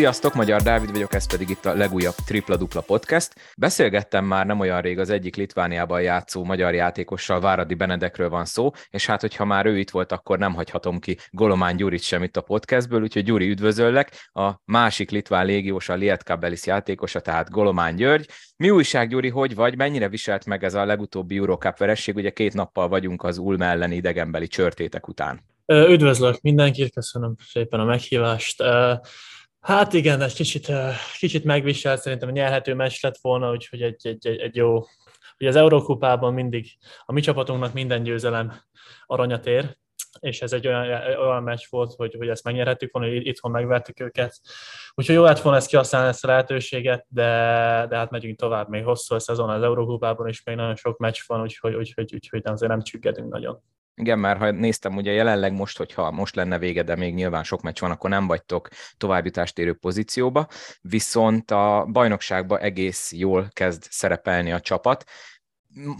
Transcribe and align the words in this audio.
Sziasztok, 0.00 0.34
Magyar 0.34 0.62
Dávid 0.62 0.92
vagyok, 0.92 1.14
ez 1.14 1.26
pedig 1.26 1.48
itt 1.48 1.66
a 1.66 1.74
legújabb 1.74 2.14
Tripla 2.14 2.56
Dupla 2.56 2.80
Podcast. 2.80 3.34
Beszélgettem 3.56 4.24
már 4.24 4.46
nem 4.46 4.60
olyan 4.60 4.80
rég 4.80 4.98
az 4.98 5.10
egyik 5.10 5.36
Litvániában 5.36 6.02
játszó 6.02 6.44
magyar 6.44 6.74
játékossal, 6.74 7.40
Váradi 7.40 7.74
Benedekről 7.74 8.28
van 8.28 8.44
szó, 8.44 8.70
és 8.90 9.06
hát 9.06 9.20
hogyha 9.20 9.44
már 9.44 9.66
ő 9.66 9.78
itt 9.78 9.90
volt, 9.90 10.12
akkor 10.12 10.38
nem 10.38 10.54
hagyhatom 10.54 10.98
ki 10.98 11.18
Golomán 11.30 11.76
Gyurit 11.76 12.02
sem 12.02 12.22
itt 12.22 12.36
a 12.36 12.40
podcastből, 12.40 13.02
úgyhogy 13.02 13.24
Gyuri 13.24 13.48
üdvözöllek, 13.48 14.28
a 14.32 14.50
másik 14.64 15.10
litván 15.10 15.46
légiós, 15.46 15.88
a 15.88 15.94
Lietkabelis 15.94 16.66
játékosa, 16.66 17.20
tehát 17.20 17.50
Golomán 17.50 17.96
György. 17.96 18.28
Mi 18.56 18.70
újság, 18.70 19.08
Gyuri, 19.08 19.28
hogy 19.28 19.54
vagy, 19.54 19.76
mennyire 19.76 20.08
viselt 20.08 20.46
meg 20.46 20.64
ez 20.64 20.74
a 20.74 20.84
legutóbbi 20.84 21.36
Eurocup 21.36 21.78
veresség, 21.78 22.16
ugye 22.16 22.30
két 22.30 22.54
nappal 22.54 22.88
vagyunk 22.88 23.22
az 23.22 23.38
Ulm 23.38 23.62
elleni 23.62 23.94
idegenbeli 23.94 24.46
csörtétek 24.46 25.08
után. 25.08 25.40
Üdvözlök 25.66 26.40
mindenkit, 26.40 26.92
köszönöm 26.92 27.34
szépen 27.52 27.80
a 27.80 27.84
meghívást. 27.84 28.62
Hát 29.60 29.92
igen, 29.92 30.22
egy 30.22 30.34
kicsit, 30.34 30.72
kicsit 31.18 31.44
megviselt, 31.44 32.00
szerintem 32.00 32.30
nyerhető 32.30 32.74
meccs 32.74 33.02
lett 33.02 33.18
volna, 33.20 33.50
úgyhogy 33.50 33.82
egy, 33.82 34.06
egy, 34.06 34.26
egy, 34.26 34.38
egy 34.38 34.56
jó, 34.56 34.84
ugye 35.38 35.48
az 35.48 35.56
Eurókupában 35.56 36.34
mindig 36.34 36.66
a 37.04 37.12
mi 37.12 37.20
csapatunknak 37.20 37.72
minden 37.72 38.02
győzelem 38.02 38.52
aranyat 39.06 39.46
ér, 39.46 39.76
és 40.20 40.42
ez 40.42 40.52
egy 40.52 40.66
olyan, 40.66 40.86
olyan 41.18 41.42
meccs 41.42 41.62
volt, 41.70 41.94
hogy, 41.94 42.14
hogy 42.18 42.28
ezt 42.28 42.44
megnyerhettük 42.44 42.92
volna, 42.92 43.08
hogy 43.08 43.26
itthon 43.26 43.50
megvertük 43.50 44.00
őket. 44.00 44.40
Úgyhogy 44.94 45.14
jó 45.14 45.22
lett 45.22 45.40
volna 45.40 45.58
ezt 45.58 45.68
kihasználni 45.68 46.08
ezt 46.08 46.24
a 46.24 46.28
lehetőséget, 46.28 47.06
de, 47.08 47.22
de 47.88 47.96
hát 47.96 48.10
megyünk 48.10 48.38
tovább, 48.38 48.68
még 48.68 48.84
hosszú 48.84 49.14
a 49.14 49.18
szezon 49.18 49.50
az 49.50 49.62
Eurókupában, 49.62 50.28
és 50.28 50.42
még 50.42 50.56
nagyon 50.56 50.76
sok 50.76 50.98
meccs 50.98 51.18
van, 51.26 51.40
úgyhogy, 51.40 51.74
úgyhogy, 51.74 52.14
úgyhogy 52.14 52.40
azért 52.44 52.70
nem 52.70 52.82
csüggedünk 52.82 53.32
nagyon. 53.32 53.62
Igen, 54.00 54.18
mert 54.18 54.38
ha 54.38 54.50
néztem, 54.50 54.96
ugye 54.96 55.12
jelenleg 55.12 55.52
most, 55.52 55.78
hogyha 55.78 56.10
most 56.10 56.34
lenne 56.34 56.58
vége, 56.58 56.82
de 56.82 56.96
még 56.96 57.14
nyilván 57.14 57.42
sok 57.42 57.62
meccs 57.62 57.80
van, 57.80 57.90
akkor 57.90 58.10
nem 58.10 58.26
vagytok 58.26 58.68
továbbjutást 58.96 59.58
érő 59.58 59.74
pozícióba, 59.74 60.46
viszont 60.80 61.50
a 61.50 61.86
bajnokságban 61.92 62.60
egész 62.60 63.12
jól 63.12 63.48
kezd 63.52 63.82
szerepelni 63.90 64.52
a 64.52 64.60
csapat, 64.60 65.04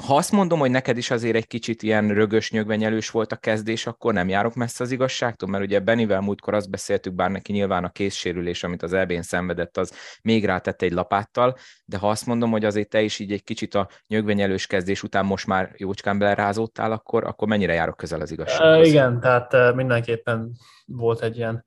ha 0.06 0.16
azt 0.16 0.32
mondom, 0.32 0.58
hogy 0.58 0.70
neked 0.70 0.96
is 0.96 1.10
azért 1.10 1.36
egy 1.36 1.46
kicsit 1.46 1.82
ilyen 1.82 2.08
rögös, 2.08 2.50
nyögvenyelős 2.50 3.10
volt 3.10 3.32
a 3.32 3.36
kezdés, 3.36 3.86
akkor 3.86 4.12
nem 4.12 4.28
járok 4.28 4.54
messze 4.54 4.84
az 4.84 4.90
igazságtól, 4.90 5.48
mert 5.48 5.64
ugye 5.64 5.80
Benivel 5.80 6.20
múltkor 6.20 6.54
azt 6.54 6.70
beszéltük, 6.70 7.14
bár 7.14 7.30
neki 7.30 7.52
nyilván 7.52 7.84
a 7.84 7.90
készsérülés, 7.90 8.64
amit 8.64 8.82
az 8.82 8.92
ebén 8.92 9.22
szenvedett, 9.22 9.76
az 9.76 9.92
még 10.22 10.44
rátette 10.44 10.86
egy 10.86 10.92
lapáttal, 10.92 11.56
de 11.84 11.96
ha 11.96 12.08
azt 12.08 12.26
mondom, 12.26 12.50
hogy 12.50 12.64
azért 12.64 12.88
te 12.88 13.00
is 13.02 13.18
így 13.18 13.32
egy 13.32 13.44
kicsit 13.44 13.74
a 13.74 13.88
nyögvenyelős 14.06 14.66
kezdés 14.66 15.02
után 15.02 15.24
most 15.24 15.46
már 15.46 15.72
jócskán 15.76 16.18
belerázódtál, 16.18 16.92
akkor, 16.92 17.24
akkor 17.24 17.48
mennyire 17.48 17.72
járok 17.72 17.96
közel 17.96 18.20
az 18.20 18.30
igazsághoz? 18.30 18.88
Igen, 18.88 19.20
tehát 19.20 19.74
mindenképpen 19.74 20.50
volt 20.86 21.22
egy 21.22 21.36
ilyen 21.36 21.64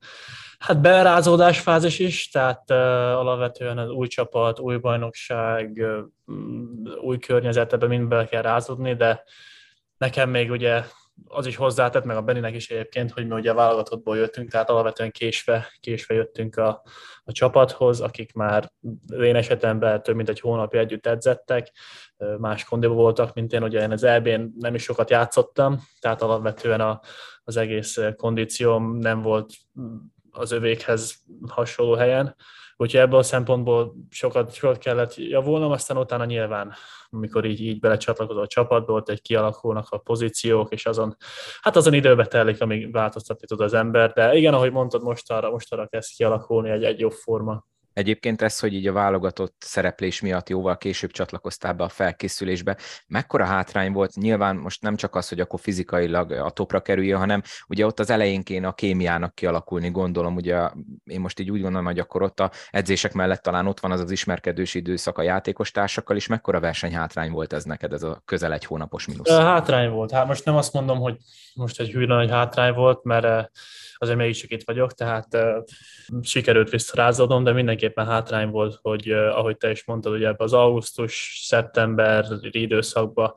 Hát 0.66 0.80
belerázódás 0.80 1.60
fázis 1.60 1.98
is, 1.98 2.28
tehát 2.28 2.70
uh, 2.70 2.76
alapvetően 3.18 3.78
az 3.78 3.90
új 3.90 4.06
csapat, 4.06 4.58
új 4.58 4.76
bajnokság, 4.76 5.82
uh, 6.26 6.96
új 7.02 7.18
környezet, 7.18 7.72
ebben 7.72 7.88
mind 7.88 8.08
be 8.08 8.26
kell 8.26 8.42
rázódni, 8.42 8.94
de 8.94 9.22
nekem 9.96 10.30
még 10.30 10.50
ugye 10.50 10.82
az 11.24 11.46
is 11.46 11.56
hozzátett, 11.56 12.04
meg 12.04 12.16
a 12.16 12.22
Beninek 12.22 12.54
is 12.54 12.70
egyébként, 12.70 13.10
hogy 13.10 13.26
mi 13.26 13.34
ugye 13.34 13.50
a 13.50 13.54
válogatottból 13.54 14.16
jöttünk, 14.16 14.50
tehát 14.50 14.70
alapvetően 14.70 15.10
késve, 15.10 15.66
késve 15.80 16.14
jöttünk 16.14 16.56
a, 16.56 16.82
a 17.24 17.32
csapathoz, 17.32 18.00
akik 18.00 18.32
már 18.32 18.72
én 19.20 19.36
esetemben 19.36 20.02
több 20.02 20.16
mint 20.16 20.28
egy 20.28 20.40
hónapja 20.40 20.80
együtt 20.80 21.06
edzettek, 21.06 21.72
más 22.38 22.64
kondiba 22.64 22.94
voltak, 22.94 23.34
mint 23.34 23.52
én, 23.52 23.62
ugye 23.62 23.82
én 23.82 23.92
az 23.92 24.02
eb 24.02 24.28
nem 24.58 24.74
is 24.74 24.82
sokat 24.82 25.10
játszottam, 25.10 25.78
tehát 26.00 26.22
alapvetően 26.22 26.80
a, 26.80 27.00
az 27.44 27.56
egész 27.56 27.98
kondícióm 28.16 28.96
nem 28.96 29.22
volt 29.22 29.52
az 30.34 30.52
övékhez 30.52 31.24
hasonló 31.48 31.94
helyen. 31.94 32.36
Úgyhogy 32.76 33.00
ebből 33.00 33.18
a 33.18 33.22
szempontból 33.22 33.94
sokat, 34.10 34.54
sokat 34.54 34.78
kellett 34.78 35.14
javulnom, 35.14 35.70
aztán 35.70 35.96
utána 35.96 36.24
nyilván, 36.24 36.72
amikor 37.10 37.44
így, 37.44 37.60
így 37.60 37.80
belecsatlakozol 37.80 38.42
a 38.42 38.46
csapatba, 38.46 39.02
egy 39.06 39.22
kialakulnak 39.22 39.86
a 39.90 39.98
pozíciók, 39.98 40.72
és 40.72 40.86
azon, 40.86 41.16
hát 41.60 41.76
azon 41.76 41.94
időbe 41.94 42.26
telik, 42.26 42.60
amíg 42.60 42.92
változtatni 42.92 43.46
tud 43.46 43.60
az 43.60 43.74
ember, 43.74 44.12
de 44.12 44.34
igen, 44.34 44.54
ahogy 44.54 44.72
mondtad, 44.72 45.02
most 45.02 45.30
arra, 45.30 45.50
most 45.50 45.72
arra 45.72 45.86
kezd 45.86 46.16
kialakulni 46.16 46.70
egy, 46.70 46.84
egy 46.84 47.00
jobb 47.00 47.12
forma. 47.12 47.64
Egyébként 47.94 48.42
ez, 48.42 48.58
hogy 48.58 48.74
így 48.74 48.86
a 48.86 48.92
válogatott 48.92 49.56
szereplés 49.58 50.20
miatt 50.20 50.48
jóval 50.48 50.78
később 50.78 51.10
csatlakoztál 51.10 51.72
be 51.72 51.84
a 51.84 51.88
felkészülésbe, 51.88 52.76
mekkora 53.06 53.44
hátrány 53.44 53.92
volt? 53.92 54.14
Nyilván 54.14 54.56
most 54.56 54.82
nem 54.82 54.96
csak 54.96 55.14
az, 55.14 55.28
hogy 55.28 55.40
akkor 55.40 55.60
fizikailag 55.60 56.30
a 56.30 56.50
topra 56.50 56.80
kerüljön, 56.80 57.18
hanem 57.18 57.42
ugye 57.68 57.86
ott 57.86 58.00
az 58.00 58.10
elején 58.10 58.42
kéne 58.42 58.66
a 58.66 58.72
kémiának 58.72 59.34
kialakulni, 59.34 59.90
gondolom, 59.90 60.36
ugye 60.36 60.70
én 61.04 61.20
most 61.20 61.40
így 61.40 61.50
úgy 61.50 61.60
gondolom, 61.60 61.86
hogy 61.86 61.98
akkor 61.98 62.22
ott 62.22 62.40
a 62.40 62.50
edzések 62.70 63.12
mellett 63.12 63.42
talán 63.42 63.66
ott 63.66 63.80
van 63.80 63.90
az 63.90 64.00
az 64.00 64.10
ismerkedős 64.10 64.74
időszak 64.74 65.18
a 65.18 65.22
játékos 65.22 65.70
társakkal 65.70 66.16
is, 66.16 66.26
mekkora 66.26 66.60
versenyhátrány 66.60 67.30
volt 67.30 67.52
ez 67.52 67.64
neked, 67.64 67.92
ez 67.92 68.02
a 68.02 68.22
közel 68.24 68.52
egy 68.52 68.64
hónapos 68.64 69.06
mínusz? 69.06 69.30
Hátrány 69.30 69.90
volt. 69.90 70.10
Hát 70.10 70.26
most 70.26 70.44
nem 70.44 70.56
azt 70.56 70.72
mondom, 70.72 70.98
hogy 70.98 71.16
most 71.54 71.80
egy 71.80 71.90
hűrna 71.90 72.14
nagy 72.14 72.30
hátrány 72.30 72.72
volt, 72.72 73.04
mert 73.04 73.50
azért 73.96 74.18
mégis 74.18 74.44
itt 74.48 74.62
vagyok, 74.64 74.92
tehát 74.92 75.28
sikerült 76.22 76.70
visszarázódnom, 76.70 77.44
de 77.44 77.52
mindenképpen 77.84 78.14
hátrány 78.14 78.50
volt, 78.50 78.78
hogy 78.82 79.10
ahogy 79.10 79.56
te 79.56 79.70
is 79.70 79.84
mondtad, 79.84 80.12
ugye 80.12 80.26
ebbe 80.26 80.44
az 80.44 80.52
augusztus-szeptember 80.52 82.26
időszakban 82.40 83.32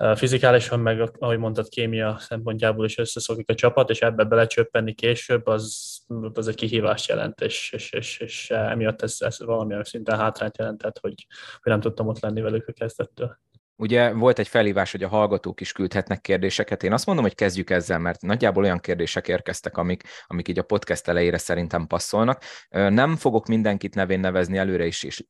uh, 0.00 0.16
fizikálisan, 0.16 0.80
meg 0.80 1.10
ahogy 1.18 1.38
mondtad, 1.38 1.68
kémia 1.68 2.16
szempontjából 2.18 2.84
is 2.84 2.98
összeszokik 2.98 3.50
a 3.50 3.54
csapat, 3.54 3.90
és 3.90 4.00
ebbe 4.00 4.24
belecsöppenni 4.24 4.94
később, 4.94 5.46
az, 5.46 5.98
az 6.34 6.48
egy 6.48 6.54
kihívást 6.54 7.08
jelent, 7.08 7.40
és, 7.40 7.72
és, 7.72 7.92
és, 7.92 8.18
és 8.18 8.50
emiatt 8.50 9.02
ez, 9.02 9.16
ez 9.18 9.38
valamilyen 9.38 9.84
szinten 9.84 10.18
hátrányt 10.18 10.58
jelentett, 10.58 10.98
hogy, 10.98 11.26
hogy 11.60 11.72
nem 11.72 11.80
tudtam 11.80 12.06
ott 12.06 12.20
lenni 12.20 12.40
velük 12.40 12.68
a 12.68 12.72
kezdettől. 12.72 13.38
Ugye 13.80 14.12
volt 14.12 14.38
egy 14.38 14.48
felhívás, 14.48 14.90
hogy 14.90 15.02
a 15.02 15.08
hallgatók 15.08 15.60
is 15.60 15.72
küldhetnek 15.72 16.20
kérdéseket. 16.20 16.82
Én 16.82 16.92
azt 16.92 17.06
mondom, 17.06 17.24
hogy 17.24 17.34
kezdjük 17.34 17.70
ezzel, 17.70 17.98
mert 17.98 18.22
nagyjából 18.22 18.62
olyan 18.62 18.78
kérdések 18.78 19.28
érkeztek, 19.28 19.76
amik, 19.76 20.02
amik 20.26 20.48
így 20.48 20.58
a 20.58 20.62
podcast 20.62 21.08
elejére 21.08 21.38
szerintem 21.38 21.86
passzolnak. 21.86 22.42
Nem 22.70 23.16
fogok 23.16 23.46
mindenkit 23.46 23.94
nevén 23.94 24.20
nevezni 24.20 24.56
előre 24.58 24.86
is, 24.86 25.02
és 25.02 25.24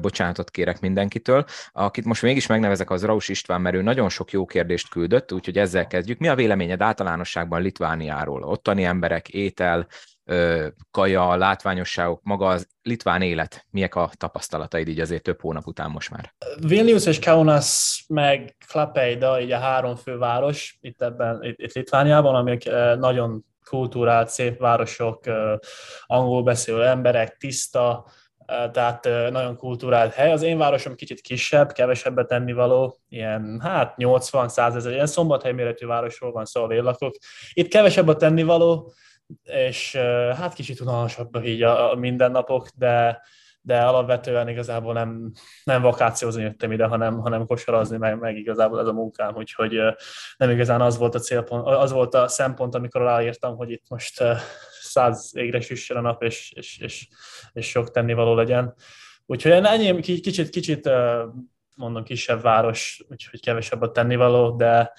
bocsánatot 0.00 0.50
kérek 0.50 0.80
mindenkitől. 0.80 1.44
Akit 1.72 2.04
most 2.04 2.22
mégis 2.22 2.46
megnevezek, 2.46 2.90
az 2.90 3.04
Raus 3.04 3.28
István, 3.28 3.60
mert 3.60 3.76
ő 3.76 3.82
nagyon 3.82 4.08
sok 4.08 4.30
jó 4.30 4.44
kérdést 4.44 4.88
küldött, 4.88 5.32
úgyhogy 5.32 5.58
ezzel 5.58 5.86
kezdjük. 5.86 6.18
Mi 6.18 6.28
a 6.28 6.34
véleményed 6.34 6.82
általánosságban 6.82 7.62
Litvániáról? 7.62 8.42
Ottani 8.42 8.84
emberek, 8.84 9.28
étel, 9.28 9.86
kaja, 10.90 11.36
látványosságok, 11.36 12.20
maga 12.22 12.46
az 12.46 12.68
litván 12.82 13.22
élet, 13.22 13.66
miek 13.70 13.94
a 13.94 14.10
tapasztalataid 14.16 14.88
így 14.88 15.00
azért 15.00 15.22
több 15.22 15.40
hónap 15.40 15.66
után 15.66 15.90
most 15.90 16.10
már? 16.10 16.34
Vilnius 16.66 17.06
és 17.06 17.18
Kaunas 17.18 18.04
meg 18.08 18.56
Klapeida, 18.66 19.40
így 19.40 19.52
a 19.52 19.58
három 19.58 19.96
főváros 19.96 20.78
itt 20.80 21.02
ebben, 21.02 21.42
itt, 21.42 21.58
itt 21.58 21.72
Litvániában, 21.72 22.34
amik 22.34 22.64
nagyon 22.98 23.44
kultúrált, 23.64 24.28
szép 24.28 24.58
városok, 24.58 25.20
angol 26.06 26.42
beszélő 26.42 26.84
emberek, 26.84 27.36
tiszta, 27.36 28.06
tehát 28.46 29.04
nagyon 29.30 29.56
kultúrált 29.56 30.14
hely. 30.14 30.32
Az 30.32 30.42
én 30.42 30.58
városom 30.58 30.94
kicsit 30.94 31.20
kisebb, 31.20 31.72
kevesebbet 31.72 32.28
tennivaló, 32.28 32.98
ilyen 33.08 33.60
hát 33.62 33.94
80-100 33.96 34.76
ezer, 34.76 34.92
ilyen 34.92 35.06
szombathely 35.06 35.52
méretű 35.52 35.86
városról 35.86 36.32
van 36.32 36.44
szó, 36.44 36.60
ahol 36.60 36.74
én 36.74 36.82
lakok. 36.82 37.14
Itt 37.52 37.68
kevesebb 37.68 38.08
a 38.08 38.16
tennivaló, 38.16 38.92
és 39.42 39.96
hát 40.36 40.54
kicsit 40.54 40.80
unalmasabbak 40.80 41.46
így 41.46 41.62
a, 41.62 41.92
a 41.92 41.94
mindennapok, 41.94 42.68
de, 42.76 43.22
de 43.60 43.80
alapvetően 43.80 44.48
igazából 44.48 44.92
nem, 44.92 45.32
nem 45.64 45.82
vakációzni 45.82 46.42
jöttem 46.42 46.72
ide, 46.72 46.86
hanem, 46.86 47.18
hanem 47.18 47.46
kosarazni, 47.46 47.96
meg, 47.96 48.18
meg 48.18 48.36
igazából 48.36 48.80
ez 48.80 48.86
a 48.86 48.92
munkám, 48.92 49.36
úgyhogy 49.36 49.78
nem 50.36 50.50
igazán 50.50 50.80
az 50.80 50.98
volt 50.98 51.14
a 51.14 51.18
célpont, 51.18 51.66
az 51.66 51.92
volt 51.92 52.14
a 52.14 52.28
szempont, 52.28 52.74
amikor 52.74 53.00
ráírtam, 53.00 53.56
hogy 53.56 53.70
itt 53.70 53.88
most 53.88 54.22
száz 54.80 55.30
égre 55.34 55.60
süssön 55.60 55.96
a 55.96 56.00
nap, 56.00 56.22
és, 56.22 56.52
és, 56.56 56.78
és, 56.78 57.08
és 57.52 57.68
sok 57.68 57.90
tennivaló 57.90 58.34
legyen. 58.34 58.74
Úgyhogy 59.26 59.52
ennyi, 59.52 60.00
kicsit, 60.00 60.48
kicsit 60.48 60.90
mondom, 61.76 62.04
kisebb 62.04 62.42
város, 62.42 63.04
úgyhogy 63.08 63.40
kevesebb 63.40 63.82
a 63.82 63.90
tennivaló, 63.90 64.56
de, 64.56 64.92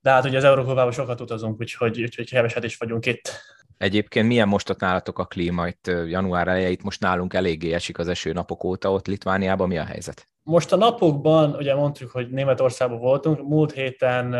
de 0.00 0.10
hát 0.10 0.24
ugye 0.24 0.36
az 0.36 0.44
Európában 0.44 0.92
sokat 0.92 1.20
utazunk, 1.20 1.60
úgyhogy, 1.60 2.02
úgyhogy 2.02 2.30
keveset 2.30 2.64
is 2.64 2.76
vagyunk 2.76 3.06
itt. 3.06 3.40
Egyébként 3.80 4.26
milyen 4.26 4.48
most 4.48 4.70
ott 4.70 4.80
nálatok 4.80 5.18
a 5.18 5.24
klíma? 5.24 5.68
Itt 5.68 5.86
január 5.86 6.48
elejét 6.48 6.82
most 6.82 7.00
nálunk 7.00 7.34
eléggé 7.34 7.72
esik 7.72 7.98
az 7.98 8.08
eső 8.08 8.32
napok 8.32 8.64
óta, 8.64 8.92
ott 8.92 9.06
Litvániában 9.06 9.68
mi 9.68 9.78
a 9.78 9.84
helyzet? 9.84 10.28
Most 10.42 10.72
a 10.72 10.76
napokban, 10.76 11.54
ugye 11.54 11.74
mondtuk, 11.74 12.10
hogy 12.10 12.30
Németországban 12.30 12.98
voltunk, 12.98 13.42
múlt 13.48 13.72
héten 13.72 14.36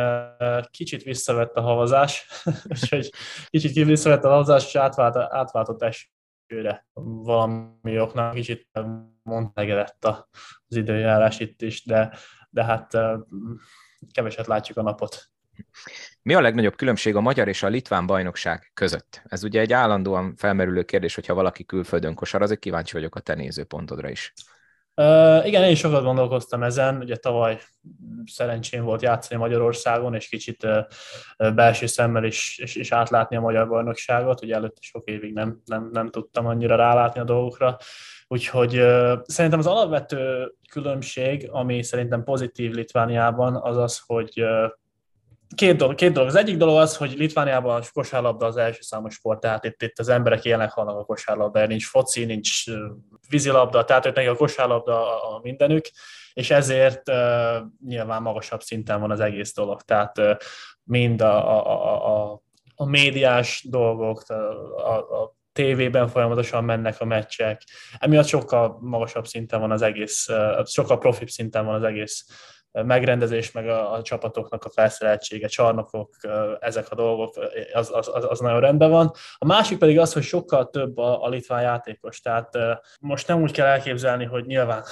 kicsit 0.71 1.03
visszavett 1.03 1.57
a 1.57 1.61
havazás, 1.61 2.27
úgyhogy 2.71 3.11
kicsit 3.49 3.87
visszavett 3.87 4.25
a 4.25 4.29
havazás, 4.29 4.67
és 4.67 4.75
átvált, 4.75 5.17
átváltott 5.17 5.83
esőre 5.83 6.87
valami 7.23 8.01
oknál, 8.01 8.33
kicsit 8.33 8.69
mondtegedett 9.23 10.05
az 10.05 10.77
időjárás 10.77 11.41
itt 11.41 11.63
is, 11.63 11.85
de, 11.85 12.17
de 12.51 12.65
hát 12.65 12.99
keveset 14.13 14.47
látjuk 14.47 14.79
a 14.79 14.83
napot. 14.83 15.31
Mi 16.23 16.35
a 16.35 16.41
legnagyobb 16.41 16.77
különbség 16.77 17.17
a 17.17 17.21
magyar 17.21 17.49
és 17.49 17.63
a 17.63 17.69
litván 17.69 18.07
bajnokság 18.07 18.71
között? 18.75 19.23
Ez 19.25 19.45
ugye 19.45 19.61
egy 19.61 19.73
állandóan 19.73 20.35
felmerülő 20.37 20.83
kérdés, 20.83 21.15
hogyha 21.15 21.35
valaki 21.35 21.65
külföldön 21.65 22.15
kosarazik, 22.15 22.59
kíváncsi 22.59 22.93
vagyok 22.93 23.15
a 23.15 23.21
te 23.21 23.35
nézőpontodra 23.35 24.09
is. 24.09 24.33
Uh, 24.95 25.47
igen, 25.47 25.65
én 25.65 25.71
is 25.71 25.79
sokat 25.79 26.03
gondolkoztam 26.03 26.63
ezen, 26.63 26.97
ugye 26.97 27.17
tavaly 27.17 27.59
szerencsém 28.25 28.85
volt 28.85 29.03
játszani 29.03 29.41
Magyarországon, 29.41 30.15
és 30.15 30.29
kicsit 30.29 30.65
uh, 30.65 31.55
belső 31.55 31.87
szemmel 31.87 32.25
is, 32.25 32.59
is, 32.63 32.75
is 32.75 32.93
átlátni 32.93 33.37
a 33.37 33.41
magyar 33.41 33.69
bajnokságot, 33.69 34.43
ugye 34.43 34.55
előtte 34.55 34.81
sok 34.81 35.09
évig 35.09 35.33
nem, 35.33 35.61
nem, 35.65 35.89
nem 35.93 36.11
tudtam 36.11 36.47
annyira 36.47 36.77
rálátni 36.77 37.21
a 37.21 37.25
dolgokra, 37.25 37.77
úgyhogy 38.29 38.79
uh, 38.79 39.19
szerintem 39.25 39.59
az 39.61 39.67
alapvető 39.67 40.53
különbség, 40.71 41.49
ami 41.51 41.83
szerintem 41.83 42.25
pozitív 42.25 42.73
Litvániában, 42.73 43.57
az 43.57 43.77
az, 43.77 44.03
hogy 44.07 44.45
két 45.55 45.77
dolog, 45.77 45.95
két 45.95 46.13
dolog. 46.13 46.29
Az 46.29 46.35
egyik 46.35 46.57
dolog 46.57 46.77
az, 46.77 46.97
hogy 46.97 47.15
Litvániában 47.17 47.81
a 47.81 47.85
kosárlabda 47.93 48.47
az 48.47 48.57
első 48.57 48.81
számos 48.81 49.15
sport, 49.15 49.41
tehát 49.41 49.65
itt, 49.65 49.83
itt 49.83 49.99
az 49.99 50.09
emberek 50.09 50.45
élnek 50.45 50.71
halnak 50.71 50.99
a 50.99 51.05
kosárlabda, 51.05 51.67
nincs 51.67 51.87
foci, 51.87 52.25
nincs 52.25 52.65
vízilabda, 53.29 53.85
tehát 53.85 54.05
hogy 54.05 54.27
a 54.27 54.37
kosárlabda 54.37 55.23
a 55.23 55.41
mindenük, 55.43 55.85
és 56.33 56.51
ezért 56.51 57.09
uh, 57.09 57.17
nyilván 57.87 58.23
magasabb 58.23 58.63
szinten 58.63 59.01
van 59.01 59.11
az 59.11 59.21
egész 59.21 59.55
dolog. 59.55 59.83
Tehát 59.83 60.19
uh, 60.19 60.37
mind 60.83 61.21
a, 61.21 61.59
a, 61.67 62.33
a, 62.33 62.43
a 62.75 62.85
médiás 62.85 63.67
dolgok, 63.69 64.23
a, 64.29 64.35
a, 64.93 65.23
a 65.23 65.39
tévében 65.53 66.09
folyamatosan 66.09 66.65
mennek 66.65 67.01
a 67.01 67.05
meccsek, 67.05 67.63
emiatt 67.99 68.27
sokkal 68.27 68.79
magasabb 68.81 69.27
szinten 69.27 69.61
van 69.61 69.71
az 69.71 69.83
egész, 69.83 70.29
sokkal 70.65 70.99
profibb 70.99 71.29
szinten 71.29 71.65
van 71.65 71.75
az 71.75 71.83
egész 71.83 72.27
megrendezés, 72.73 73.53
meg 73.53 73.69
a, 73.69 73.93
a 73.93 74.03
csapatoknak 74.03 74.65
a 74.65 74.71
felszereltsége, 74.71 75.47
csarnokok, 75.47 76.11
ezek 76.61 76.91
a 76.91 76.95
dolgok, 76.95 77.35
az, 77.73 77.91
az, 77.93 78.11
az, 78.29 78.41
nagyon 78.41 78.61
rendben 78.61 78.91
van. 78.91 79.13
A 79.39 79.47
másik 79.47 79.79
pedig 79.79 79.99
az, 79.99 80.13
hogy 80.13 80.23
sokkal 80.23 80.71
több 80.71 80.99
a, 80.99 81.25
a 81.25 81.29
litván 81.29 81.63
játékos, 81.63 82.21
tehát 82.21 82.59
most 83.01 83.27
nem 83.27 83.43
úgy 83.43 83.53
kell 83.53 83.67
elképzelni, 83.67 84.25
hogy 84.25 84.47
nyilván 84.47 84.85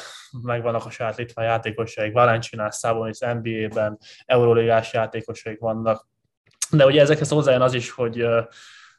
megvannak 0.43 0.85
a 0.85 0.91
saját 0.91 1.17
litván 1.17 1.47
játékosaik, 1.47 2.13
Valenciunás, 2.13 2.75
Szabonis, 2.75 3.19
NBA-ben, 3.19 3.99
Euróligás 4.25 4.93
játékosaik 4.93 5.59
vannak, 5.59 6.07
de 6.71 6.87
ugye 6.87 7.01
ezekhez 7.01 7.29
hozzájön 7.29 7.61
az 7.61 7.75
is, 7.75 7.91
hogy 7.91 8.27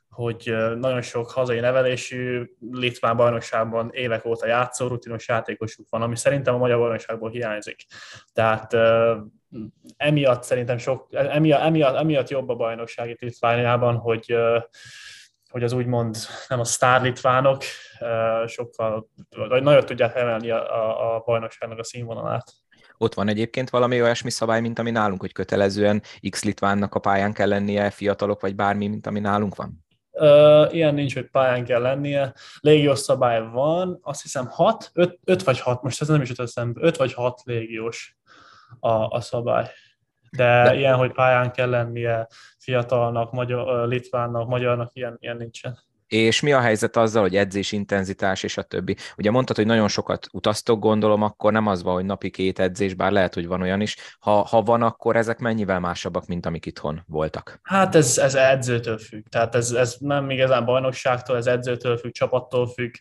hogy 0.09 0.53
nagyon 0.75 1.01
sok 1.01 1.31
hazai 1.31 1.59
nevelésű 1.59 2.49
litván 2.71 3.17
bajnokságban 3.17 3.89
évek 3.93 4.25
óta 4.25 4.47
játszó 4.47 4.87
rutinos 4.87 5.27
játékosuk 5.27 5.87
van, 5.89 6.01
ami 6.01 6.15
szerintem 6.15 6.53
a 6.53 6.57
magyar 6.57 6.79
bajnokságból 6.79 7.29
hiányzik. 7.29 7.85
Tehát 8.33 8.73
emiatt 9.97 10.43
szerintem 10.43 10.77
sok, 10.77 11.07
emiatt, 11.11 11.61
emiatt, 11.61 11.95
emiatt 11.95 12.29
jobb 12.29 12.49
a 12.49 12.55
bajnokság 12.55 13.09
itt 13.09 13.19
Litvániában, 13.19 13.95
hogy 13.95 14.35
hogy 15.49 15.63
az 15.63 15.73
úgymond 15.73 16.17
nem 16.47 16.59
a 16.59 16.63
sztár 16.63 17.01
litvánok 17.01 17.63
sokkal, 18.45 19.09
vagy 19.35 19.63
nagyon 19.63 19.85
tudják 19.85 20.15
emelni 20.15 20.49
a, 20.49 20.75
a, 20.75 21.15
a 21.15 21.23
bajnokságnak 21.25 21.79
a 21.79 21.83
színvonalát. 21.83 22.51
Ott 22.97 23.13
van 23.13 23.27
egyébként 23.27 23.69
valami 23.69 24.01
olyasmi 24.01 24.29
szabály, 24.29 24.61
mint 24.61 24.79
ami 24.79 24.91
nálunk, 24.91 25.21
hogy 25.21 25.31
kötelezően 25.31 26.01
X 26.29 26.43
litvánnak 26.43 26.95
a 26.95 26.99
pályán 26.99 27.33
kell 27.33 27.47
lennie, 27.47 27.89
fiatalok, 27.89 28.41
vagy 28.41 28.55
bármi, 28.55 28.87
mint 28.87 29.07
ami 29.07 29.19
nálunk 29.19 29.55
van? 29.55 29.87
Uh, 30.19 30.73
ilyen 30.73 30.93
nincs, 30.93 31.13
hogy 31.13 31.29
pályán 31.29 31.65
kell 31.65 31.81
lennie. 31.81 32.33
Légiós 32.59 32.99
szabály 32.99 33.49
van, 33.51 33.99
azt 34.01 34.21
hiszem 34.21 34.47
6, 34.47 34.91
5, 34.93 35.19
5 35.23 35.43
vagy 35.43 35.59
6, 35.59 35.81
most 35.81 36.01
ez 36.01 36.07
nem 36.07 36.21
is 36.21 36.29
jut 36.29 36.39
eszembe, 36.39 36.81
5 36.83 36.97
vagy 36.97 37.13
6 37.13 37.41
légiós 37.43 38.17
a, 38.79 38.89
a 38.89 39.21
szabály. 39.21 39.67
De, 40.29 40.63
De 40.63 40.75
ilyen, 40.75 40.95
hogy 40.95 41.11
pályán 41.11 41.51
kell 41.51 41.69
lennie 41.69 42.27
fiatalnak, 42.57 43.31
magyar, 43.31 43.87
litvánnak, 43.87 44.47
magyarnak, 44.47 44.89
ilyen, 44.93 45.17
ilyen 45.19 45.37
nincsen. 45.37 45.79
És 46.09 46.41
mi 46.41 46.51
a 46.51 46.59
helyzet 46.59 46.97
azzal, 46.97 47.21
hogy 47.21 47.35
edzés 47.35 47.71
intenzitás 47.71 48.43
és 48.43 48.57
a 48.57 48.61
többi? 48.61 48.95
Ugye 49.17 49.31
mondtad, 49.31 49.55
hogy 49.55 49.65
nagyon 49.65 49.87
sokat 49.87 50.27
utaztok, 50.31 50.79
gondolom, 50.79 51.23
akkor 51.23 51.51
nem 51.51 51.67
az 51.67 51.83
van, 51.83 51.93
hogy 51.93 52.05
napi 52.05 52.29
két 52.29 52.59
edzés, 52.59 52.93
bár 52.93 53.11
lehet, 53.11 53.33
hogy 53.33 53.47
van 53.47 53.61
olyan 53.61 53.81
is. 53.81 53.95
Ha, 54.19 54.31
ha 54.31 54.61
van, 54.61 54.81
akkor 54.81 55.15
ezek 55.15 55.39
mennyivel 55.39 55.79
másabbak, 55.79 56.27
mint 56.27 56.45
amik 56.45 56.65
itthon 56.65 57.03
voltak? 57.07 57.59
Hát 57.63 57.95
ez, 57.95 58.17
ez 58.17 58.35
edzőtől 58.35 58.97
függ. 58.97 59.25
Tehát 59.29 59.55
ez, 59.55 59.71
ez 59.71 59.95
nem 59.99 60.29
igazán 60.29 60.65
bajnokságtól, 60.65 61.37
ez 61.37 61.45
edzőtől 61.45 61.97
függ, 61.97 62.11
csapattól 62.11 62.67
függ 62.67 62.93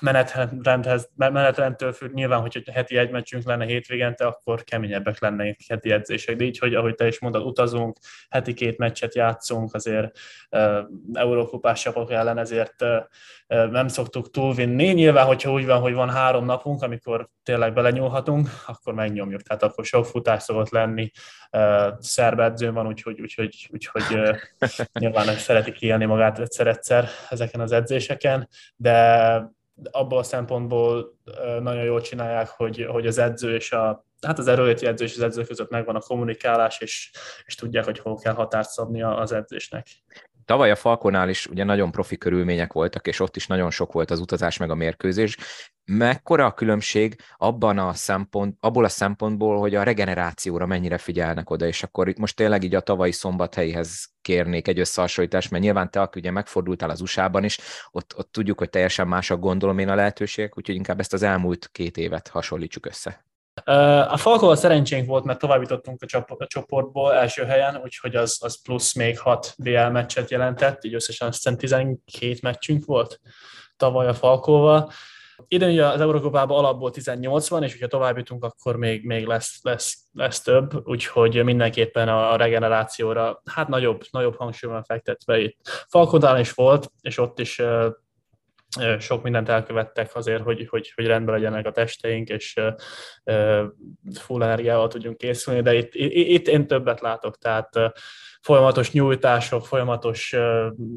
menetrendhez, 0.00 1.10
menetrendtől 1.14 1.92
függ, 1.92 2.12
nyilván, 2.12 2.40
hogy 2.40 2.62
heti 2.72 2.96
egy 2.96 3.10
meccsünk 3.10 3.44
lenne 3.44 3.64
hétvégente, 3.64 4.26
akkor 4.26 4.64
keményebbek 4.64 5.20
lennének 5.20 5.58
heti 5.68 5.90
edzések, 5.90 6.36
de 6.36 6.44
így, 6.44 6.58
hogy 6.58 6.74
ahogy 6.74 6.94
te 6.94 7.06
is 7.06 7.20
mondod, 7.20 7.44
utazunk, 7.44 7.98
heti 8.28 8.54
két 8.54 8.78
meccset 8.78 9.14
játszunk, 9.14 9.74
azért 9.74 10.18
uh, 10.50 10.78
eurókupás 11.12 11.82
csapatok 11.82 12.10
ellen, 12.10 12.38
ezért 12.38 12.82
uh, 12.82 13.70
nem 13.70 13.88
szoktuk 13.88 14.30
túlvinni. 14.30 14.92
Nyilván, 14.92 15.26
hogyha 15.26 15.52
úgy 15.52 15.66
van, 15.66 15.80
hogy 15.80 15.94
van 15.94 16.10
három 16.10 16.44
napunk, 16.44 16.82
amikor 16.82 17.28
tényleg 17.42 17.72
belenyúlhatunk, 17.72 18.48
akkor 18.66 18.94
megnyomjuk. 18.94 19.42
Tehát 19.42 19.62
akkor 19.62 19.84
sok 19.84 20.06
futás 20.06 20.42
szokott 20.42 20.70
lenni, 20.70 21.10
uh, 21.52 21.92
szerb 21.98 22.40
edző 22.40 22.72
van, 22.72 22.86
úgyhogy, 22.86 23.20
úgyhogy, 23.20 23.68
úgyhogy 23.72 24.02
uh, 24.10 24.36
nyilván 25.00 25.36
szeretik 25.36 25.80
élni 25.80 26.04
magát 26.04 26.38
egyszer-egyszer 26.38 27.08
ezeken 27.30 27.60
az 27.60 27.72
edzéseken, 27.72 28.48
de 28.76 29.54
abból 29.90 30.18
a 30.18 30.22
szempontból 30.22 31.18
nagyon 31.60 31.84
jól 31.84 32.00
csinálják, 32.00 32.48
hogy, 32.48 32.86
hogy 32.90 33.06
az 33.06 33.18
edző 33.18 33.54
és 33.54 33.72
a 33.72 34.06
hát 34.20 34.38
az 34.38 34.46
erőléti 34.46 34.86
edző 34.86 35.04
és 35.04 35.14
az 35.14 35.22
edző 35.22 35.42
között 35.42 35.70
megvan 35.70 35.96
a 35.96 36.00
kommunikálás, 36.00 36.80
és, 36.80 37.10
és 37.44 37.54
tudják, 37.54 37.84
hogy 37.84 37.98
hol 37.98 38.16
kell 38.16 38.34
határt 38.34 38.70
szabni 38.70 39.02
az 39.02 39.32
edzésnek. 39.32 39.86
Tavaly 40.46 40.70
a 40.70 40.76
Falkonál 40.76 41.28
is 41.28 41.46
ugye 41.46 41.64
nagyon 41.64 41.90
profi 41.90 42.18
körülmények 42.18 42.72
voltak, 42.72 43.06
és 43.06 43.20
ott 43.20 43.36
is 43.36 43.46
nagyon 43.46 43.70
sok 43.70 43.92
volt 43.92 44.10
az 44.10 44.20
utazás 44.20 44.56
meg 44.56 44.70
a 44.70 44.74
mérkőzés. 44.74 45.36
Mekkora 45.84 46.46
a 46.46 46.54
különbség 46.54 47.16
abban 47.36 47.78
a 47.78 47.92
szempont, 47.92 48.56
abból 48.60 48.84
a 48.84 48.88
szempontból, 48.88 49.58
hogy 49.58 49.74
a 49.74 49.82
regenerációra 49.82 50.66
mennyire 50.66 50.98
figyelnek 50.98 51.50
oda, 51.50 51.66
és 51.66 51.82
akkor 51.82 52.08
itt 52.08 52.18
most 52.18 52.36
tényleg 52.36 52.62
így 52.62 52.74
a 52.74 52.80
tavalyi 52.80 53.12
szombathelyhez 53.12 54.08
kérnék 54.22 54.68
egy 54.68 54.78
összehasonlítást, 54.78 55.50
mert 55.50 55.62
nyilván 55.62 55.90
te, 55.90 56.00
aki 56.00 56.18
ugye 56.18 56.30
megfordultál 56.30 56.90
az 56.90 57.00
USA-ban 57.00 57.44
is, 57.44 57.58
ott, 57.90 58.14
ott 58.16 58.32
tudjuk, 58.32 58.58
hogy 58.58 58.70
teljesen 58.70 59.08
másak 59.08 59.40
gondolom 59.40 59.78
én 59.78 59.88
a 59.88 59.94
lehetőségek, 59.94 60.58
úgyhogy 60.58 60.74
inkább 60.74 61.00
ezt 61.00 61.12
az 61.12 61.22
elmúlt 61.22 61.68
két 61.72 61.96
évet 61.96 62.28
hasonlítsuk 62.28 62.86
össze. 62.86 63.25
A 64.08 64.16
Falkóval 64.16 64.56
szerencsénk 64.56 65.06
volt, 65.06 65.24
mert 65.24 65.38
továbbítottunk 65.38 66.02
a 66.38 66.46
csoportból 66.46 67.14
első 67.14 67.44
helyen, 67.44 67.80
úgyhogy 67.84 68.16
az, 68.16 68.38
az 68.40 68.62
plusz 68.62 68.94
még 68.94 69.18
6 69.18 69.54
BL 69.58 69.86
meccset 69.86 70.30
jelentett, 70.30 70.84
így 70.84 70.94
összesen 70.94 71.28
azt 71.28 71.56
12 71.56 72.36
meccsünk 72.42 72.84
volt 72.84 73.20
tavaly 73.76 74.06
a 74.06 74.14
Falkóval. 74.14 74.90
Idén 75.48 75.68
ugye 75.68 75.86
az 75.86 76.00
Eurókopában 76.00 76.58
alapból 76.58 76.90
18 76.90 77.48
van, 77.48 77.62
és 77.62 77.72
hogyha 77.72 77.86
tovább 77.86 78.16
jutunk, 78.16 78.44
akkor 78.44 78.76
még, 78.76 79.04
még 79.04 79.26
lesz, 79.26 79.58
lesz, 79.62 79.96
lesz 80.12 80.40
több, 80.40 80.86
úgyhogy 80.88 81.44
mindenképpen 81.44 82.08
a 82.08 82.36
regenerációra 82.36 83.42
hát 83.44 83.68
nagyobb, 83.68 84.02
nagyobb 84.10 84.36
hangsúly 84.36 84.70
van 84.70 84.84
fektetve 84.84 85.38
itt. 85.38 85.56
Falkodán 85.88 86.38
is 86.38 86.52
volt, 86.52 86.92
és 87.00 87.18
ott 87.18 87.38
is 87.38 87.62
sok 88.98 89.22
mindent 89.22 89.48
elkövettek 89.48 90.14
azért, 90.14 90.42
hogy, 90.42 90.66
hogy, 90.68 90.92
hogy 90.94 91.06
rendben 91.06 91.34
legyenek 91.34 91.66
a 91.66 91.70
testeink, 91.70 92.28
és 92.28 92.54
full 94.14 94.42
energiával 94.42 94.88
tudjunk 94.88 95.16
készülni, 95.16 95.62
de 95.62 95.74
itt, 95.74 95.94
itt 95.94 96.48
én 96.48 96.66
többet 96.66 97.00
látok, 97.00 97.38
tehát 97.38 97.70
folyamatos 98.46 98.92
nyújtások, 98.92 99.66
folyamatos 99.66 100.36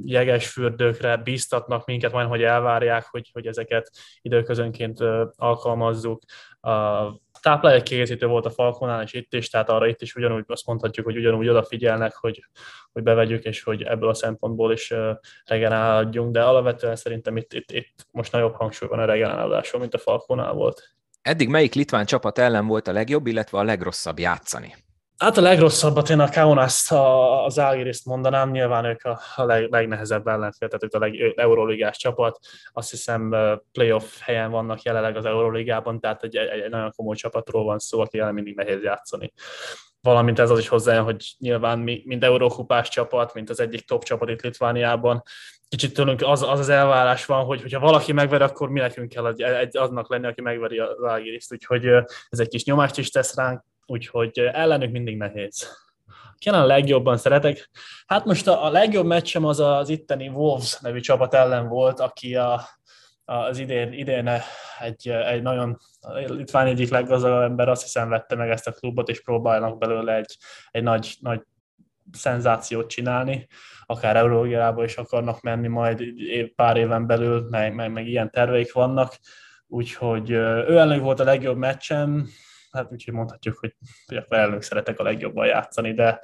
jeges 0.04 0.48
fürdőkre 0.48 1.18
bíztatnak 1.18 1.86
minket, 1.86 2.12
majd 2.12 2.28
hogy 2.28 2.44
elvárják, 2.44 3.06
hogy, 3.12 3.30
hogy 3.34 3.48
ezeket 3.48 3.92
időközönként 4.22 5.00
alkalmazzuk. 5.36 6.22
A 6.62 6.72
táplálék 7.42 7.84
kiegészítő 7.84 8.28
volt 8.28 8.46
a 8.46 8.50
Falkonál, 8.50 9.04
és 9.04 9.14
itt 9.14 9.34
is, 9.34 9.50
tehát 9.50 9.70
arra 9.70 9.88
itt 9.88 10.02
is 10.02 10.16
ugyanúgy 10.16 10.44
azt 10.48 10.66
mondhatjuk, 10.66 11.06
hogy 11.06 11.18
ugyanúgy 11.18 11.48
odafigyelnek, 11.48 12.16
hogy, 12.16 12.44
hogy 12.92 13.04
bevegyük, 13.04 13.44
és 13.44 13.64
hogy 13.64 13.82
ebből 13.82 14.10
a 14.10 14.14
szempontból 14.14 14.72
is 14.72 14.94
regenerálódjunk, 15.46 16.32
de 16.32 16.44
alapvetően 16.44 16.96
szerintem 16.96 17.38
itt, 17.38 17.54
itt, 17.54 17.72
itt 17.72 18.08
most 18.12 18.32
nagyobb 18.32 18.56
hangsúly 18.56 18.90
van 18.90 19.00
a 19.00 19.06
regeneráláson, 19.06 19.80
mint 19.80 19.94
a 19.94 19.98
Falkonál 19.98 20.54
volt. 20.54 20.96
Eddig 21.22 21.50
melyik 21.50 21.74
litván 21.74 22.06
csapat 22.06 22.38
ellen 22.38 22.68
volt 22.68 22.88
a 22.88 22.92
legjobb, 22.92 23.28
illetve 23.28 23.58
a 23.58 23.64
legrosszabb 23.64 24.20
játszani? 24.20 24.88
Hát 25.20 25.38
a 25.38 25.42
legrosszabbat 25.42 26.10
én 26.10 26.20
a 26.20 26.30
Kaunaszt, 26.30 26.92
az 27.46 27.58
Algiriszt 27.58 28.06
mondanám, 28.06 28.52
nyilván 28.52 28.86
ők 28.86 29.04
a, 29.36 29.44
leg, 29.44 29.70
legnehezebb 29.70 30.28
ellenfél, 30.28 30.68
tehát 30.68 30.84
ők 30.84 30.94
a 30.94 31.00
leg, 31.00 31.34
Euróligás 31.36 31.98
csapat, 31.98 32.40
azt 32.74 32.90
hiszem 32.90 33.36
playoff 33.72 34.20
helyen 34.20 34.52
vannak 34.52 34.82
jelenleg 34.82 35.18
az 35.18 35.26
Euróligában, 35.26 36.00
tehát 36.00 36.24
egy, 36.24 36.36
egy, 36.36 36.60
egy 36.60 36.70
nagyon 36.70 36.92
komoly 36.96 37.16
csapatról 37.16 37.64
van 37.64 37.80
szó, 37.80 38.00
aki 38.00 38.20
el 38.20 38.32
mindig 38.32 38.56
nehéz 38.56 38.82
játszani. 38.82 39.34
Valamint 40.02 40.40
ez 40.40 40.50
az 40.50 40.60
is 40.60 40.68
hozzá, 40.68 41.00
hogy 41.00 41.36
nyilván 41.38 41.80
mi, 41.80 42.02
mind 42.06 42.24
Eurókupás 42.24 42.90
csapat, 42.90 43.34
mint 43.34 43.50
az 43.50 43.60
egyik 43.60 43.86
top 43.86 44.04
csapat 44.04 44.30
itt 44.30 44.42
Litvániában, 44.42 45.24
kicsit 45.70 45.94
tőlünk 45.94 46.22
az, 46.22 46.42
az 46.42 46.60
az 46.60 46.70
elvárás 46.70 47.26
van, 47.26 47.44
hogy 47.44 47.62
hogyha 47.62 47.80
valaki 47.80 48.12
megver, 48.12 48.42
akkor 48.42 48.70
mi 48.70 48.80
nekünk 48.80 49.10
kell 49.10 49.28
egy, 49.28 49.42
egy, 49.42 49.78
aznak 49.78 50.10
lenni, 50.10 50.28
aki 50.28 50.42
megveri 50.42 50.80
az 50.80 51.02
Algiriszt, 51.02 51.52
úgyhogy 51.52 51.86
ez 52.30 52.40
egy 52.40 52.48
kis 52.48 52.64
nyomást 52.64 52.98
is 52.98 53.10
tesz 53.10 53.36
ránk, 53.36 53.62
úgyhogy 53.90 54.40
ellenük 54.40 54.92
mindig 54.92 55.18
nehéz. 55.18 55.68
Ki 56.38 56.50
a 56.50 56.66
legjobban 56.66 57.18
szeretek? 57.18 57.70
Hát 58.06 58.26
most 58.26 58.48
a, 58.48 58.66
a 58.66 58.70
legjobb 58.70 59.06
meccsem 59.06 59.46
az 59.46 59.60
az 59.60 59.90
itteni 59.90 60.28
Wolves 60.28 60.80
nevű 60.80 61.00
csapat 61.00 61.34
ellen 61.34 61.68
volt, 61.68 62.00
aki 62.00 62.36
a, 62.36 62.62
az 63.26 63.58
idén, 63.58 63.94
idén 63.94 64.30
egy, 64.80 65.10
egy 65.10 65.42
nagyon 65.42 65.78
Litván 66.28 66.68
egyik 66.68 66.90
leggazdagabb 66.90 67.42
ember, 67.42 67.70
azt 67.70 67.82
hiszem 67.82 68.10
vette 68.10 68.36
meg 68.36 68.50
ezt 68.50 68.68
a 68.68 68.72
klubot, 68.72 69.10
és 69.10 69.22
próbálnak 69.22 69.78
belőle 69.78 70.16
egy, 70.16 70.38
egy 70.72 70.84
nagy, 70.84 71.16
nagy 71.20 71.42
szenzációt 72.12 72.90
csinálni, 72.90 73.48
akár 73.86 74.16
Eurógiába 74.16 74.84
is 74.84 74.98
akarnak 74.98 75.42
menni 75.42 75.68
majd 75.68 76.04
pár 76.56 76.78
éven 76.78 77.08
belül, 77.08 77.48
meg, 77.50 77.74
meg, 77.76 77.92
meg 77.92 78.08
ilyen 78.08 78.32
terveik 78.32 78.74
vannak, 78.74 79.18
úgyhogy 79.68 80.30
ő 80.32 80.78
ellen 80.78 81.00
volt 81.00 81.20
a 81.20 81.24
legjobb 81.24 81.58
meccsem, 81.58 82.28
hát 82.72 82.92
úgyhogy 82.92 83.14
mondhatjuk, 83.14 83.58
hogy, 83.58 83.76
felelők 84.28 84.62
szeretek 84.62 85.00
a 85.00 85.04
legjobban 85.04 85.46
játszani, 85.46 85.94
de, 85.94 86.20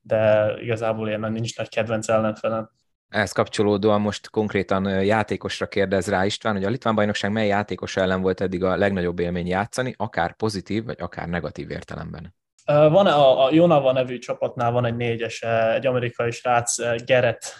de 0.00 0.52
igazából 0.60 1.08
ilyen 1.08 1.32
nincs 1.32 1.56
nagy 1.56 1.68
kedvenc 1.68 2.08
ellenfelem. 2.08 2.70
Ehhez 3.08 3.32
kapcsolódóan 3.32 4.00
most 4.00 4.30
konkrétan 4.30 5.04
játékosra 5.04 5.66
kérdez 5.66 6.08
rá 6.08 6.24
István, 6.24 6.54
hogy 6.54 6.64
a 6.64 6.68
Litván 6.68 6.94
bajnokság 6.94 7.32
mely 7.32 7.46
játékos 7.46 7.96
ellen 7.96 8.20
volt 8.20 8.40
eddig 8.40 8.64
a 8.64 8.76
legnagyobb 8.76 9.18
élmény 9.18 9.46
játszani, 9.46 9.94
akár 9.96 10.36
pozitív, 10.36 10.84
vagy 10.84 11.00
akár 11.00 11.28
negatív 11.28 11.70
értelemben? 11.70 12.34
Van 12.64 13.06
a, 13.06 13.44
a 13.44 13.52
Jonava 13.52 13.92
nevű 13.92 14.18
csapatnál 14.18 14.70
van 14.70 14.84
egy 14.84 14.96
négyes, 14.96 15.42
egy 15.42 15.86
amerikai 15.86 16.30
srác, 16.30 16.76
Gerett 17.04 17.54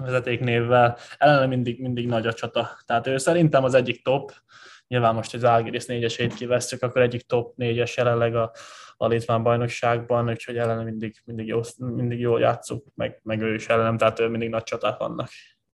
vezetéknévvel, 0.00 0.96
ellene 1.18 1.46
mindig, 1.46 1.80
mindig 1.80 2.06
nagy 2.06 2.26
a 2.26 2.32
csata. 2.32 2.70
Tehát 2.86 3.06
ő 3.06 3.16
szerintem 3.16 3.64
az 3.64 3.74
egyik 3.74 4.04
top, 4.04 4.32
nyilván 4.90 5.14
most 5.14 5.34
az 5.34 5.44
Algiris 5.44 5.86
négyesét 5.86 6.34
kivesztük, 6.34 6.82
akkor 6.82 7.02
egyik 7.02 7.22
top 7.22 7.56
négyes 7.56 7.96
jelenleg 7.96 8.34
a, 8.34 8.52
a 8.96 9.06
Litván 9.06 9.42
bajnokságban, 9.42 10.28
úgyhogy 10.28 10.56
ellene 10.56 10.82
mindig, 10.82 11.16
mindig, 11.24 11.46
jó, 11.46 11.60
mindig 11.76 12.20
jól 12.20 12.40
játszunk, 12.40 12.84
meg, 12.94 13.20
meg 13.22 13.40
ő 13.40 13.54
is 13.54 13.68
ellenem, 13.68 13.96
tehát 13.96 14.20
ő 14.20 14.28
mindig 14.28 14.48
nagy 14.48 14.62
csaták 14.62 14.98
vannak. 14.98 15.28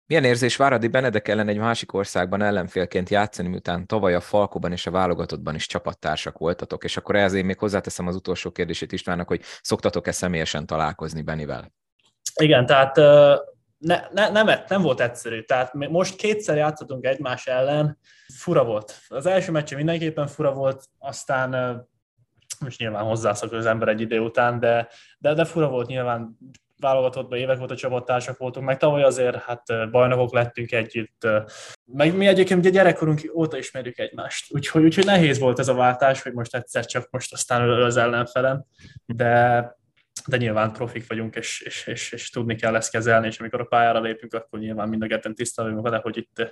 Milyen 0.06 0.24
érzés 0.24 0.56
Váradi 0.56 0.88
Benedek 0.88 1.28
ellen 1.28 1.48
egy 1.48 1.58
másik 1.58 1.92
országban 1.92 2.42
ellenfélként 2.42 3.08
játszani, 3.08 3.48
miután 3.48 3.86
tavaly 3.86 4.14
a 4.14 4.20
Falkóban 4.20 4.72
és 4.72 4.86
a 4.86 4.90
válogatottban 4.90 5.54
is 5.54 5.66
csapattársak 5.66 6.38
voltatok, 6.38 6.84
és 6.84 6.96
akkor 6.96 7.14
én 7.14 7.44
még 7.44 7.58
hozzáteszem 7.58 8.06
az 8.06 8.14
utolsó 8.14 8.50
kérdését 8.50 8.92
Istvánnak, 8.92 9.28
hogy 9.28 9.40
szoktatok-e 9.62 10.12
személyesen 10.12 10.66
találkozni 10.66 11.22
Benivel? 11.22 11.72
Igen, 12.40 12.66
tehát 12.66 12.98
ne, 13.80 14.00
ne, 14.12 14.28
nem, 14.28 14.49
nem 14.68 14.82
volt 14.82 15.00
egyszerű. 15.00 15.42
Tehát 15.42 15.75
most 15.75 16.16
kétszer 16.16 16.56
játszottunk 16.56 17.04
egymás 17.04 17.46
ellen, 17.46 17.99
fura 18.34 18.64
volt. 18.64 18.99
Az 19.08 19.26
első 19.26 19.52
meccsen 19.52 19.76
mindenképpen 19.76 20.26
fura 20.26 20.52
volt, 20.52 20.84
aztán 20.99 21.50
most 22.60 22.78
nyilván 22.78 23.04
hozzászokott 23.04 23.58
az 23.58 23.66
ember 23.66 23.88
egy 23.88 24.00
idő 24.00 24.20
után, 24.20 24.58
de, 24.58 24.88
de, 25.18 25.34
de 25.34 25.44
fura 25.44 25.68
volt 25.68 25.87
nyilván 25.87 26.38
válogatottban 26.80 27.38
évek 27.38 27.60
óta 27.60 27.76
csapattársak 27.76 28.38
voltunk, 28.38 28.66
meg 28.66 28.76
tavaly 28.76 29.02
azért 29.02 29.37
hát 29.37 29.90
bajnokok 29.90 30.32
lettünk 30.32 30.72
együtt, 30.72 31.26
meg 31.84 32.16
mi 32.16 32.26
egyébként 32.26 32.60
ugye 32.60 32.70
gyerekkorunk 32.70 33.20
óta 33.34 33.58
ismerjük 33.58 33.99
egymást, 33.99 34.54
úgyhogy, 34.54 34.84
úgyhogy 34.84 35.04
nehéz 35.04 35.38
volt 35.38 35.58
ez 35.58 35.68
a 35.68 35.75
váltás, 35.75 36.22
hogy 36.22 36.32
most 36.32 36.54
egyszer 36.54 36.87
csak 36.87 37.08
most 37.10 37.32
aztán 37.32 37.70
az 37.70 37.96
ellenfelem, 37.96 38.64
de 39.06 39.64
de 40.26 40.36
nyilván 40.36 40.72
profik 40.72 41.06
vagyunk, 41.08 41.36
és, 41.36 41.60
és, 41.60 41.86
és, 41.86 42.12
és 42.12 42.30
tudni 42.30 42.54
kell 42.54 42.76
ezt 42.76 42.90
kezelni, 42.90 43.26
és 43.26 43.40
amikor 43.40 43.60
a 43.60 43.64
pályára 43.64 44.00
lépünk, 44.00 44.34
akkor 44.34 44.58
nyilván 44.58 44.88
mind 44.88 45.02
a 45.02 45.06
ketten 45.06 45.34
tisztelünk 45.34 45.82
vele, 45.82 45.96
hogy 45.96 46.16
itt, 46.16 46.50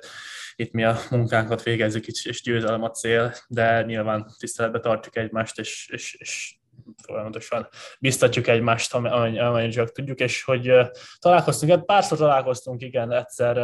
itt 0.56 0.72
mi 0.72 0.84
a 0.84 0.98
munkánkat 1.10 1.62
végezzük, 1.62 2.06
és 2.06 2.42
győzelem 2.42 2.82
a 2.82 2.90
cél, 2.90 3.34
de 3.48 3.82
nyilván 3.82 4.26
tiszteletbe 4.38 4.80
tartjuk 4.80 5.16
egymást, 5.16 5.58
és, 5.58 5.88
és, 5.92 6.14
és 6.14 6.57
folyamatosan 7.06 7.68
biztatjuk 8.00 8.46
egymást, 8.46 8.94
amennyire 8.94 9.68
csak 9.68 9.92
tudjuk, 9.92 10.18
és 10.18 10.42
hogy 10.42 10.72
találkoztunk, 11.18 11.72
hát 11.72 11.84
párszor 11.84 12.18
találkoztunk, 12.18 12.82
igen, 12.82 13.12
egyszer 13.12 13.58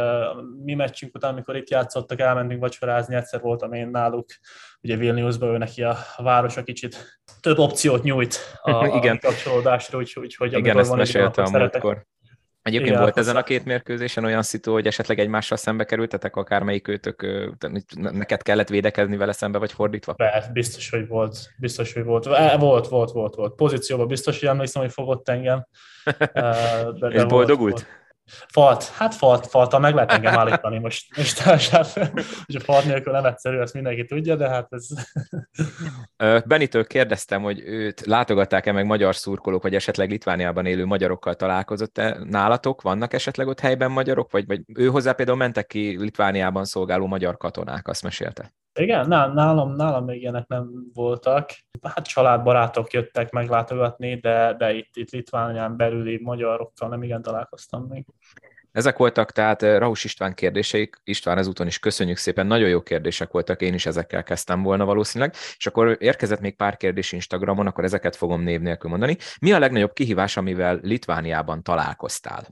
mi 0.63 0.73
meccsünk 0.73 1.15
után, 1.15 1.31
amikor 1.31 1.55
itt 1.55 1.69
játszottak, 1.69 2.19
elmentünk 2.19 2.61
vacsorázni, 2.61 3.15
egyszer 3.15 3.41
voltam 3.41 3.73
én 3.73 3.87
náluk, 3.87 4.25
ugye 4.81 4.95
Vilniusban 4.95 5.49
ő 5.49 5.57
neki 5.57 5.83
a 5.83 5.97
városa 6.17 6.63
kicsit 6.63 7.21
több 7.41 7.57
opciót 7.57 8.03
nyújt 8.03 8.59
a, 8.61 8.85
igen. 8.97 9.15
a 9.15 9.27
kapcsolódásra, 9.27 9.97
úgyhogy 9.97 10.35
úgy, 10.39 10.53
igen, 10.53 10.77
ezt 10.77 10.95
mesélte 10.95 11.41
a 11.41 11.49
múltkor. 11.49 12.05
Egyébként 12.65 12.91
Igen, 12.91 13.01
volt 13.01 13.17
ezen 13.17 13.35
a 13.35 13.43
két 13.43 13.65
mérkőzésen 13.65 14.23
olyan 14.23 14.41
szitu, 14.41 14.71
hogy 14.71 14.87
esetleg 14.87 15.19
egymással 15.19 15.57
szembe 15.57 15.83
kerültetek, 15.83 16.35
akármelyik 16.35 16.87
őtök, 16.87 17.25
neked 17.97 18.41
kellett 18.41 18.69
védekezni 18.69 19.17
vele 19.17 19.31
szembe, 19.31 19.57
vagy 19.57 19.71
fordítva? 19.71 20.13
Be, 20.13 20.49
biztos, 20.53 20.89
hogy 20.89 21.07
volt. 21.07 21.37
Biztos, 21.57 21.93
hogy 21.93 22.03
volt. 22.03 22.25
Volt, 22.57 22.87
volt, 22.87 23.11
volt, 23.11 23.35
volt. 23.35 23.55
Pozícióban 23.55 24.07
biztos, 24.07 24.39
hogy 24.39 24.49
emlékszem, 24.49 24.81
hogy 24.81 24.91
fogott 24.91 25.29
engem. 25.29 25.67
De, 26.13 26.91
de 26.99 27.07
És 27.07 27.25
boldogult? 27.25 27.71
Volt. 27.71 28.04
Falt, 28.47 28.83
hát 28.83 29.15
falt, 29.15 29.47
faltal 29.47 29.79
meg 29.79 29.93
lehet 29.93 30.11
engem 30.11 30.37
állítani 30.37 30.79
most, 30.85 31.17
most 31.17 31.39
hát, 31.39 31.93
hogy 32.45 32.55
a 32.55 32.59
falt 32.59 32.85
nélkül 32.85 33.13
nem 33.13 33.25
egyszerű, 33.25 33.57
ezt 33.57 33.73
mindenki 33.73 34.05
tudja, 34.05 34.35
de 34.35 34.49
hát 34.49 34.67
ez... 34.69 34.87
Benitől 36.45 36.85
kérdeztem, 36.85 37.41
hogy 37.41 37.59
őt 37.65 38.05
látogatták-e 38.05 38.71
meg 38.71 38.85
magyar 38.85 39.15
szurkolók, 39.15 39.61
vagy 39.61 39.75
esetleg 39.75 40.09
Litvániában 40.09 40.65
élő 40.65 40.85
magyarokkal 40.85 41.35
találkozott-e 41.35 42.17
nálatok? 42.23 42.81
Vannak 42.81 43.13
esetleg 43.13 43.47
ott 43.47 43.59
helyben 43.59 43.91
magyarok, 43.91 44.31
vagy, 44.31 44.45
vagy 44.45 44.61
ő 44.73 44.87
hozzá 44.87 45.11
például 45.11 45.37
mentek 45.37 45.67
ki 45.67 45.97
Litvániában 45.97 46.65
szolgáló 46.65 47.07
magyar 47.07 47.37
katonák, 47.37 47.87
azt 47.87 48.03
mesélte? 48.03 48.53
Igen, 48.79 49.07
nálam, 49.07 49.75
nálam 49.75 50.05
még 50.05 50.21
ilyenek 50.21 50.47
nem 50.47 50.69
voltak. 50.93 51.49
Hát 51.81 52.07
családbarátok 52.07 52.93
jöttek 52.93 53.31
meglátogatni, 53.31 54.15
de, 54.15 54.55
de 54.57 54.73
itt, 54.73 54.89
itt 54.93 55.09
Litvánián 55.09 55.77
belüli 55.77 56.19
magyarokkal 56.23 56.89
nem 56.89 57.03
igen 57.03 57.21
találkoztam 57.21 57.85
még. 57.89 58.05
Ezek 58.71 58.97
voltak 58.97 59.31
tehát 59.31 59.61
eh, 59.61 59.79
Rahus 59.79 60.03
István 60.03 60.33
kérdéseik. 60.33 60.95
István 61.03 61.37
ezúton 61.37 61.67
is 61.67 61.79
köszönjük 61.79 62.17
szépen, 62.17 62.47
nagyon 62.47 62.69
jó 62.69 62.81
kérdések 62.81 63.31
voltak, 63.31 63.61
én 63.61 63.73
is 63.73 63.85
ezekkel 63.85 64.23
kezdtem 64.23 64.63
volna 64.63 64.85
valószínűleg. 64.85 65.33
És 65.57 65.65
akkor 65.65 65.97
érkezett 65.99 66.39
még 66.39 66.55
pár 66.55 66.77
kérdés 66.77 67.11
Instagramon, 67.11 67.67
akkor 67.67 67.83
ezeket 67.83 68.15
fogom 68.15 68.41
név 68.41 68.61
nélkül 68.61 68.89
mondani. 68.89 69.17
Mi 69.41 69.51
a 69.51 69.59
legnagyobb 69.59 69.93
kihívás, 69.93 70.37
amivel 70.37 70.79
Litvániában 70.81 71.63
találkoztál? 71.63 72.47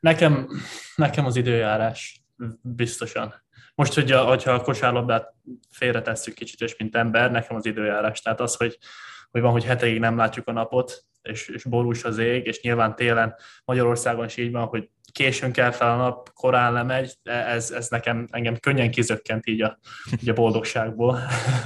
Nekem, 0.00 0.48
nekem 0.96 1.26
az 1.26 1.36
időjárás, 1.36 2.22
biztosan. 2.62 3.34
Most, 3.78 3.94
hogy 3.94 4.12
a, 4.12 4.24
hogyha 4.24 4.52
a 4.52 4.60
kosárlabdát 4.60 5.34
félretesszük 5.70 6.34
kicsit, 6.34 6.60
és 6.60 6.76
mint 6.76 6.96
ember, 6.96 7.30
nekem 7.30 7.56
az 7.56 7.66
időjárás. 7.66 8.20
Tehát 8.20 8.40
az, 8.40 8.56
hogy, 8.56 8.78
hogy 9.30 9.40
van, 9.40 9.50
hogy 9.50 9.64
heteig 9.64 9.98
nem 9.98 10.16
látjuk 10.16 10.48
a 10.48 10.52
napot, 10.52 11.04
és, 11.22 11.48
és 11.48 11.64
borús 11.64 12.04
az 12.04 12.18
ég, 12.18 12.46
és 12.46 12.60
nyilván 12.60 12.96
télen 12.96 13.34
Magyarországon 13.64 14.24
is 14.24 14.36
így 14.36 14.52
van, 14.52 14.66
hogy 14.66 14.88
későn 15.12 15.52
kell 15.52 15.70
fel 15.70 15.90
a 15.90 15.96
nap, 15.96 16.32
korán 16.32 16.72
lemegy, 16.72 17.14
ez, 17.22 17.70
ez 17.70 17.88
nekem 17.88 18.28
engem 18.30 18.56
könnyen 18.56 18.90
kizökkent 18.90 19.46
így 19.46 19.62
a, 19.62 19.78
így 20.22 20.28
a 20.28 20.32
boldogságból. 20.34 21.18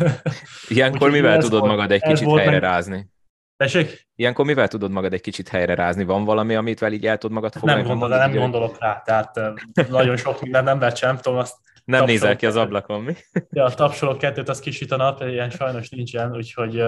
Ilyenkor 0.69 1.11
mivel 1.11 1.39
tudod 1.39 1.61
volt, 1.61 1.73
magad 1.73 1.91
egy 1.91 2.03
kicsit 2.03 2.37
helyre 2.37 2.51
meg... 2.51 2.61
rázni? 2.61 3.11
Tessék? 3.57 4.07
Ilyenkor 4.15 4.45
mivel 4.45 4.69
tudod 4.69 4.91
magad 4.91 5.13
egy 5.13 5.21
kicsit 5.21 5.49
helyre 5.49 5.75
rázni? 5.75 6.05
Van 6.05 6.25
valami, 6.25 6.55
amit 6.55 6.83
így 6.91 7.07
el 7.07 7.19
tudod 7.19 7.37
magad 7.37 7.53
fogni? 7.53 7.75
Nem, 7.75 7.83
gondol, 7.83 8.09
nem 8.09 8.33
gondolok 8.35 8.79
rá, 8.79 9.03
tehát 9.05 9.41
nagyon 9.89 10.17
sok 10.17 10.41
minden 10.41 10.65
nem 10.65 10.79
lehet 10.79 10.97
sem 10.97 11.17
tudom 11.17 11.39
azt 11.39 11.55
nem 11.85 12.05
nézel 12.05 12.37
ki 12.37 12.47
az 12.47 12.57
ablakon, 12.57 13.03
mi? 13.03 13.15
Ja, 13.51 13.65
a 13.65 13.75
tapsoló 13.75 14.17
kettőt 14.17 14.49
az 14.49 14.61
kisüt 14.61 14.93
a 14.93 14.97
nap, 14.97 15.23
ilyen 15.23 15.51
sajnos 15.51 15.89
nincsen, 15.89 16.37
úgyhogy 16.37 16.83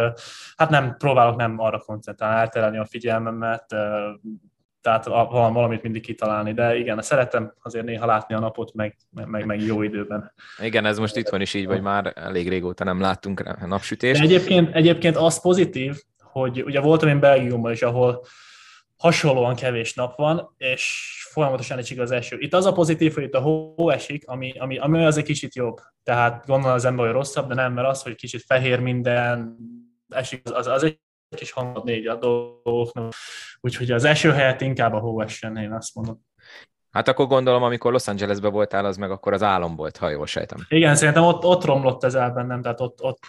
hát 0.57 0.71
nem, 0.71 0.97
próbálok 0.99 1.37
nem 1.37 1.59
arra 1.59 1.79
koncentrálni, 1.79 2.41
elterelni 2.41 2.79
a 2.79 2.85
figyelmemet, 2.85 3.75
tehát 4.81 5.05
valamit 5.05 5.83
mindig 5.83 6.03
kitalálni, 6.03 6.53
de 6.53 6.77
igen, 6.77 7.03
szeretem 7.03 7.55
azért 7.63 7.85
néha 7.85 8.07
látni 8.07 8.35
a 8.35 8.39
napot, 8.39 8.75
meg, 8.75 8.97
meg, 9.11 9.45
meg 9.45 9.61
jó 9.61 9.83
időben. 9.83 10.33
Igen, 10.63 10.85
ez 10.85 10.99
most 10.99 11.17
itthon 11.17 11.41
is 11.41 11.55
így, 11.55 11.67
vagy 11.67 11.83
már 11.83 12.13
elég 12.17 12.49
régóta 12.49 12.85
nem 12.85 13.01
láttunk 13.01 13.67
napsütést. 13.67 14.21
De 14.21 14.27
egyébként, 14.27 14.75
egyébként 14.75 15.17
az 15.17 15.41
pozitív, 15.41 15.97
hogy 16.19 16.63
ugye 16.63 16.81
voltam 16.81 17.09
én 17.09 17.21
Belgiumban 17.21 17.73
is, 17.73 17.83
ahol 17.83 18.25
hasonlóan 18.97 19.55
kevés 19.55 19.95
nap 19.95 20.17
van, 20.17 20.55
és 20.57 21.03
folyamatosan 21.31 21.79
esik 21.79 22.01
az 22.01 22.11
eső. 22.11 22.39
Itt 22.39 22.55
az 22.55 22.67
a 22.67 22.73
pozitív, 22.73 23.15
hogy 23.15 23.23
itt 23.23 23.35
a 23.35 23.41
hó 23.41 23.91
esik, 23.91 24.29
ami, 24.29 24.53
ami, 24.59 24.79
ami 24.79 25.05
az 25.05 25.17
egy 25.17 25.25
kicsit 25.25 25.55
jobb. 25.55 25.81
Tehát 26.03 26.47
gondolom 26.47 26.75
az 26.75 26.85
ember, 26.85 27.05
hogy 27.05 27.15
rosszabb, 27.15 27.49
de 27.49 27.55
nem, 27.55 27.73
mert 27.73 27.89
az, 27.89 28.03
hogy 28.03 28.15
kicsit 28.15 28.43
fehér 28.47 28.81
minden, 28.81 29.57
esik, 30.09 30.41
az, 30.45 30.53
az, 30.53 30.67
az 30.67 30.83
egy 30.83 30.99
kis 31.37 31.51
hangot 31.51 31.85
négy 31.85 32.07
a 32.07 32.17
dolgoknak. 32.17 33.13
Úgyhogy 33.61 33.91
az 33.91 34.05
eső 34.05 34.31
helyett 34.31 34.61
inkább 34.61 34.93
a 34.93 34.99
hó 34.99 35.21
essen, 35.21 35.57
én 35.57 35.73
azt 35.73 35.95
mondom. 35.95 36.21
Hát 36.91 37.09
akkor 37.09 37.27
gondolom, 37.27 37.63
amikor 37.63 37.93
Los 37.93 38.09
Angelesbe 38.09 38.49
voltál, 38.49 38.85
az 38.85 38.97
meg 38.97 39.11
akkor 39.11 39.33
az 39.33 39.43
álom 39.43 39.77
volt, 39.77 39.97
ha 39.97 40.09
jól 40.09 40.27
sejtem. 40.27 40.59
Igen, 40.69 40.95
szerintem 40.95 41.23
ott, 41.23 41.45
ott 41.45 41.65
romlott 41.65 42.05
ez 42.05 42.15
el 42.15 42.31
bennem, 42.31 42.63
tehát 42.63 42.81
ott, 42.81 43.03
ott, 43.03 43.27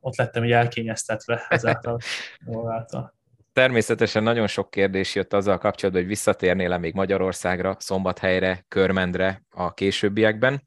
ott 0.00 0.16
lettem 0.16 0.44
így 0.44 0.52
elkényeztetve 0.52 1.46
ezáltal. 1.48 1.98
Természetesen 3.56 4.22
nagyon 4.22 4.46
sok 4.46 4.70
kérdés 4.70 5.14
jött 5.14 5.32
azzal 5.32 5.58
kapcsolatban, 5.58 6.02
hogy 6.02 6.12
visszatérnél-e 6.12 6.78
még 6.78 6.94
Magyarországra, 6.94 7.76
Szombathelyre, 7.78 8.64
Körmendre 8.68 9.42
a 9.50 9.74
későbbiekben. 9.74 10.62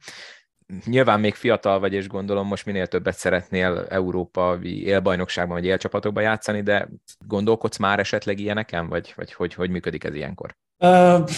nyilván 0.85 1.19
még 1.19 1.35
fiatal 1.35 1.79
vagy, 1.79 1.93
és 1.93 2.07
gondolom 2.07 2.47
most 2.47 2.65
minél 2.65 2.87
többet 2.87 3.17
szeretnél 3.17 3.85
európai 3.89 4.83
élbajnokságban 4.83 5.55
vagy 5.55 5.65
élcsapatokban 5.65 6.23
játszani, 6.23 6.61
de 6.61 6.89
gondolkodsz 7.25 7.77
már 7.77 7.99
esetleg 7.99 8.39
ilyeneken, 8.39 8.87
vagy, 8.87 9.13
vagy 9.15 9.33
hogy, 9.33 9.53
hogy 9.53 9.69
működik 9.69 10.03
ez 10.03 10.13
ilyenkor? 10.13 10.55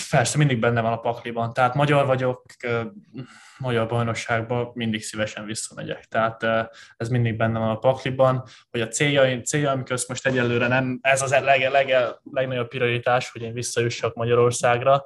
Persze, 0.10 0.38
mindig 0.38 0.60
benne 0.60 0.81
van 0.81 0.91
a 0.91 1.00
pakliban. 1.00 1.53
Tehát 1.53 1.74
magyar 1.75 2.05
vagyok, 2.05 2.45
magyar 3.57 3.88
bajnokságban 3.88 4.71
mindig 4.74 5.03
szívesen 5.03 5.45
visszamegyek. 5.45 6.05
Tehát 6.05 6.43
ez 6.98 7.10
mindig 7.10 7.38
benne 7.38 7.60
van 7.60 7.69
a 7.69 7.77
pakliban, 7.77 8.43
hogy 8.71 8.81
a 8.81 8.88
céljaim, 8.88 9.43
céljaim 9.43 9.83
közt 9.83 10.07
most 10.07 10.27
egyelőre 10.27 10.67
nem, 10.67 11.00
ez 11.01 11.21
az 11.21 11.31
leg, 11.31 11.69
leg, 11.69 11.95
legnagyobb 12.31 12.67
prioritás, 12.67 13.31
hogy 13.31 13.41
én 13.41 13.53
visszajussak 13.53 14.13
Magyarországra. 14.13 15.03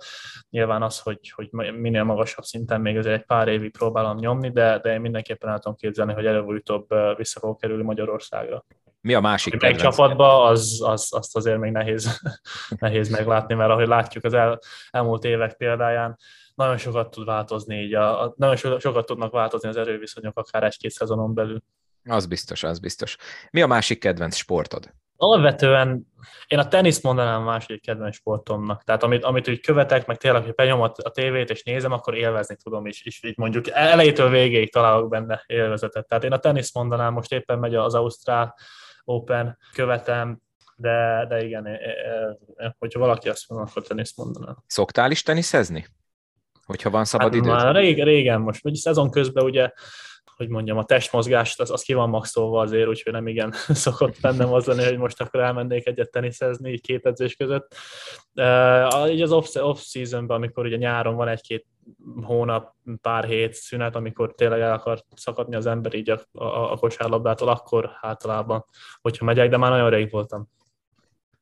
Nyilván 0.49 0.81
az, 0.81 0.99
hogy, 0.99 1.31
hogy 1.35 1.49
minél 1.51 2.03
magasabb 2.03 2.43
szinten 2.43 2.81
még 2.81 2.97
azért 2.97 3.15
egy 3.15 3.25
pár 3.25 3.47
évig 3.47 3.71
próbálom 3.71 4.17
nyomni, 4.17 4.51
de, 4.51 4.79
de 4.79 4.93
én 4.93 5.01
mindenképpen 5.01 5.49
el 5.49 5.59
tudom 5.59 5.77
képzelni, 5.77 6.13
hogy 6.13 6.25
előbb-utóbb 6.25 6.87
vissza 7.17 7.39
fogok 7.39 7.59
kerülni 7.59 7.83
Magyarországra. 7.83 8.65
Mi 9.05 9.13
a 9.13 9.19
másik 9.19 9.53
Egy 9.53 9.59
kedvenc? 9.59 9.81
csapatba, 9.81 10.43
az, 10.43 10.81
az, 10.83 11.07
azt 11.13 11.35
azért 11.35 11.57
még 11.57 11.71
nehéz, 11.71 12.21
nehéz 12.79 13.09
meglátni, 13.09 13.55
mert 13.55 13.69
ahogy 13.69 13.87
látjuk 13.87 14.23
az 14.23 14.33
el, 14.33 14.59
elmúlt 14.91 15.23
évek 15.23 15.53
példáján, 15.53 16.17
nagyon 16.55 16.77
sokat 16.77 17.09
tud 17.09 17.25
változni, 17.25 17.75
így 17.75 17.93
a, 17.93 18.23
a, 18.23 18.33
nagyon 18.37 18.79
sokat 18.79 19.05
tudnak 19.05 19.31
változni 19.31 19.69
az 19.69 19.77
erőviszonyok 19.77 20.37
akár 20.37 20.63
egy-két 20.63 20.91
szezonon 20.91 21.33
belül. 21.33 21.61
Az 22.03 22.25
biztos, 22.25 22.63
az 22.63 22.79
biztos. 22.79 23.17
Mi 23.51 23.61
a 23.61 23.67
másik 23.67 23.99
kedvenc 23.99 24.35
sportod? 24.35 24.93
Alapvetően 25.17 26.07
én 26.47 26.59
a 26.59 26.67
teniszt 26.67 27.03
mondanám 27.03 27.41
a 27.41 27.45
második 27.45 27.81
kedvenc 27.81 28.15
sportomnak. 28.15 28.83
Tehát 28.83 29.03
amit, 29.03 29.23
amit 29.23 29.49
úgy 29.49 29.59
követek, 29.59 30.05
meg 30.05 30.17
tényleg, 30.17 30.43
hogy 30.43 30.55
benyom 30.55 30.81
a, 30.81 30.91
a 31.03 31.09
tévét 31.09 31.49
és 31.49 31.63
nézem, 31.63 31.91
akkor 31.91 32.15
élvezni 32.15 32.55
tudom 32.63 32.85
is. 32.85 33.03
És 33.03 33.23
így 33.23 33.37
mondjuk 33.37 33.69
elejétől 33.69 34.29
végéig 34.29 34.71
találok 34.71 35.09
benne 35.09 35.43
élvezetet. 35.45 36.07
Tehát 36.07 36.23
én 36.23 36.31
a 36.31 36.39
teniszt 36.39 36.73
mondanám, 36.73 37.13
most 37.13 37.31
éppen 37.31 37.59
megy 37.59 37.75
az 37.75 37.93
Ausztrál 37.95 38.55
Open, 39.05 39.57
követem, 39.73 40.41
de, 40.75 41.25
de 41.29 41.43
igen, 41.43 41.67
hogyha 42.77 42.99
valaki 42.99 43.29
azt 43.29 43.49
mondja, 43.49 43.71
akkor 43.71 43.87
teniszt 43.87 44.17
mondanám. 44.17 44.63
Szoktál 44.67 45.11
is 45.11 45.23
teniszezni? 45.23 45.85
Hogyha 46.65 46.89
van 46.89 47.05
szabad 47.05 47.27
hát, 47.27 47.35
időd? 47.35 47.51
Már 47.51 47.75
régen, 47.75 48.05
régen 48.05 48.41
most, 48.41 48.63
vagy 48.63 48.75
szezon 48.75 49.11
közben 49.11 49.43
ugye 49.43 49.71
hogy 50.35 50.49
mondjam, 50.49 50.77
a 50.77 50.83
testmozgást, 50.83 51.59
az, 51.59 51.71
az 51.71 51.81
ki 51.81 51.93
van 51.93 52.09
maxolva 52.09 52.61
azért, 52.61 52.87
úgyhogy 52.87 53.13
nem 53.13 53.27
igen 53.27 53.51
szokott 53.85 54.19
bennem 54.21 54.53
az 54.53 54.65
lenni, 54.65 54.83
hogy 54.83 54.97
most 54.97 55.21
akkor 55.21 55.39
elmennék 55.39 55.87
egyet 55.87 56.11
teniszezni, 56.11 56.71
így 56.71 56.81
két 56.81 57.05
edzés 57.05 57.35
között. 57.35 57.75
Uh, 58.35 59.11
így 59.11 59.21
az 59.21 59.31
off-seasonben, 59.55 60.37
amikor 60.37 60.65
ugye 60.65 60.75
nyáron 60.75 61.15
van 61.15 61.27
egy-két 61.27 61.65
hónap, 62.21 62.75
pár 63.01 63.25
hét 63.25 63.53
szünet, 63.53 63.95
amikor 63.95 64.33
tényleg 64.35 64.59
el 64.59 64.73
akar 64.73 65.03
szakadni 65.15 65.55
az 65.55 65.65
ember 65.65 65.93
így 65.93 66.09
a, 66.09 66.19
a, 66.31 66.71
a 66.71 66.77
kosárlabdától, 66.77 67.47
akkor 67.47 67.91
általában, 68.01 68.65
hogyha 69.01 69.25
megyek, 69.25 69.49
de 69.49 69.57
már 69.57 69.71
nagyon 69.71 69.89
rég 69.89 70.11
voltam. 70.11 70.47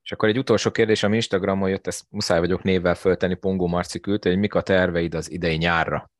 És 0.03 0.11
akkor 0.11 0.29
egy 0.29 0.37
utolsó 0.37 0.71
kérdés, 0.71 1.03
ami 1.03 1.15
Instagramon 1.15 1.69
jött, 1.69 1.87
ezt 1.87 2.05
muszáj 2.09 2.39
vagyok 2.39 2.63
névvel 2.63 2.95
föltenni, 2.95 3.33
Pongó 3.35 3.67
Marci 3.67 3.99
küldte, 3.99 4.29
hogy 4.29 4.37
mik 4.37 4.55
a 4.55 4.61
terveid 4.61 5.13
az 5.13 5.31
idei 5.31 5.55
nyárra? 5.55 6.11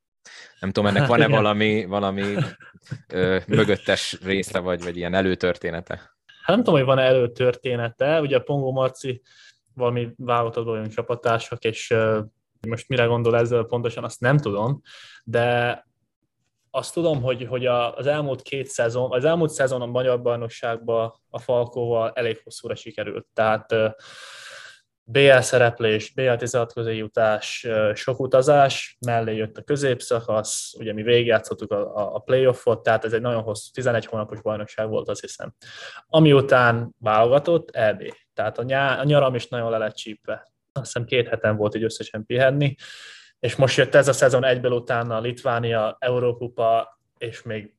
Nem 0.60 0.72
tudom, 0.72 0.96
ennek 0.96 1.08
van-e 1.08 1.28
valami, 1.42 1.86
valami 1.86 2.36
ö, 3.08 3.40
mögöttes 3.48 4.20
része, 4.24 4.60
vagy, 4.60 4.84
vagy 4.84 4.98
ilyen 4.98 5.14
előtörténete? 5.14 5.96
Hát 6.44 6.56
nem 6.56 6.58
tudom, 6.58 6.76
hogy 6.76 6.86
van-e 6.86 7.02
előtörténete. 7.02 8.22
Ugye 8.22 8.38
a 8.38 8.40
Pongó 8.40 8.72
Marci 8.72 9.22
valami 9.74 10.14
válogatottban 10.18 10.74
vagyunk 10.74 10.94
csapattársak, 10.94 11.64
és 11.64 11.94
most 12.68 12.88
mire 12.88 13.06
gondol 13.06 13.38
ezzel 13.38 13.64
pontosan, 13.64 14.04
azt 14.04 14.20
nem 14.20 14.38
tudom, 14.38 14.82
de 15.24 15.86
azt 16.72 16.94
tudom, 16.94 17.22
hogy, 17.22 17.46
hogy 17.46 17.66
az 17.66 18.08
elmúlt 18.08 18.42
két 18.42 18.68
szezon, 18.68 19.12
az 19.12 19.26
elmúlt 19.26 19.52
szezon 19.52 19.82
a 19.82 19.86
Magyar 19.86 20.22
Bajnokságban 20.22 21.14
a 21.30 21.40
Falkóval 21.40 22.12
elég 22.16 22.42
hosszúra 22.44 22.76
sikerült. 22.76 23.28
Tehát 23.34 23.76
BL 25.06 25.40
szereplés, 25.40 26.14
BL 26.14 26.34
16 26.34 26.74
közé 26.74 26.96
jutás, 26.96 27.68
sok 27.94 28.20
utazás, 28.20 28.98
mellé 29.06 29.36
jött 29.36 29.58
a 29.58 29.62
középszakasz, 29.62 30.74
ugye 30.74 30.94
mi 30.94 31.02
végigjátszottuk 31.02 31.72
a, 31.72 32.16
a 32.16 32.20
playoffot, 32.20 32.84
tehát 32.84 33.06
ez 33.06 33.14
egy 33.14 33.22
nagyon 33.22 33.42
hosszú, 33.42 33.72
11 33.74 34.06
hónapos 34.06 34.42
bajnokság 34.42 34.90
volt, 34.90 35.10
azt 35.10 35.22
hiszem. 35.22 35.54
Ami 36.08 36.34
után 36.34 36.96
válogatott, 37.00 37.70
EB. 37.70 38.04
Tehát 38.34 38.58
a, 38.58 38.64
nyár, 38.64 39.00
a 39.00 39.04
nyaram 39.04 39.36
is 39.36 39.48
nagyon 39.48 39.70
le 39.70 39.78
lett 39.78 39.96
csípve. 39.96 40.53
Azt 40.74 40.86
hiszem 40.86 41.06
két 41.06 41.28
heten 41.28 41.56
volt 41.56 41.76
így 41.76 41.84
összesen 41.84 42.26
pihenni, 42.26 42.76
és 43.40 43.56
most 43.56 43.78
jött 43.78 43.96
ez 43.96 44.08
a 44.08 44.14
szezon 44.14 44.44
egyből 44.44 44.72
utána 44.72 45.20
Litvánia, 45.20 45.98
Eurókupa, 46.00 47.00
és 47.18 47.42
még 47.42 47.74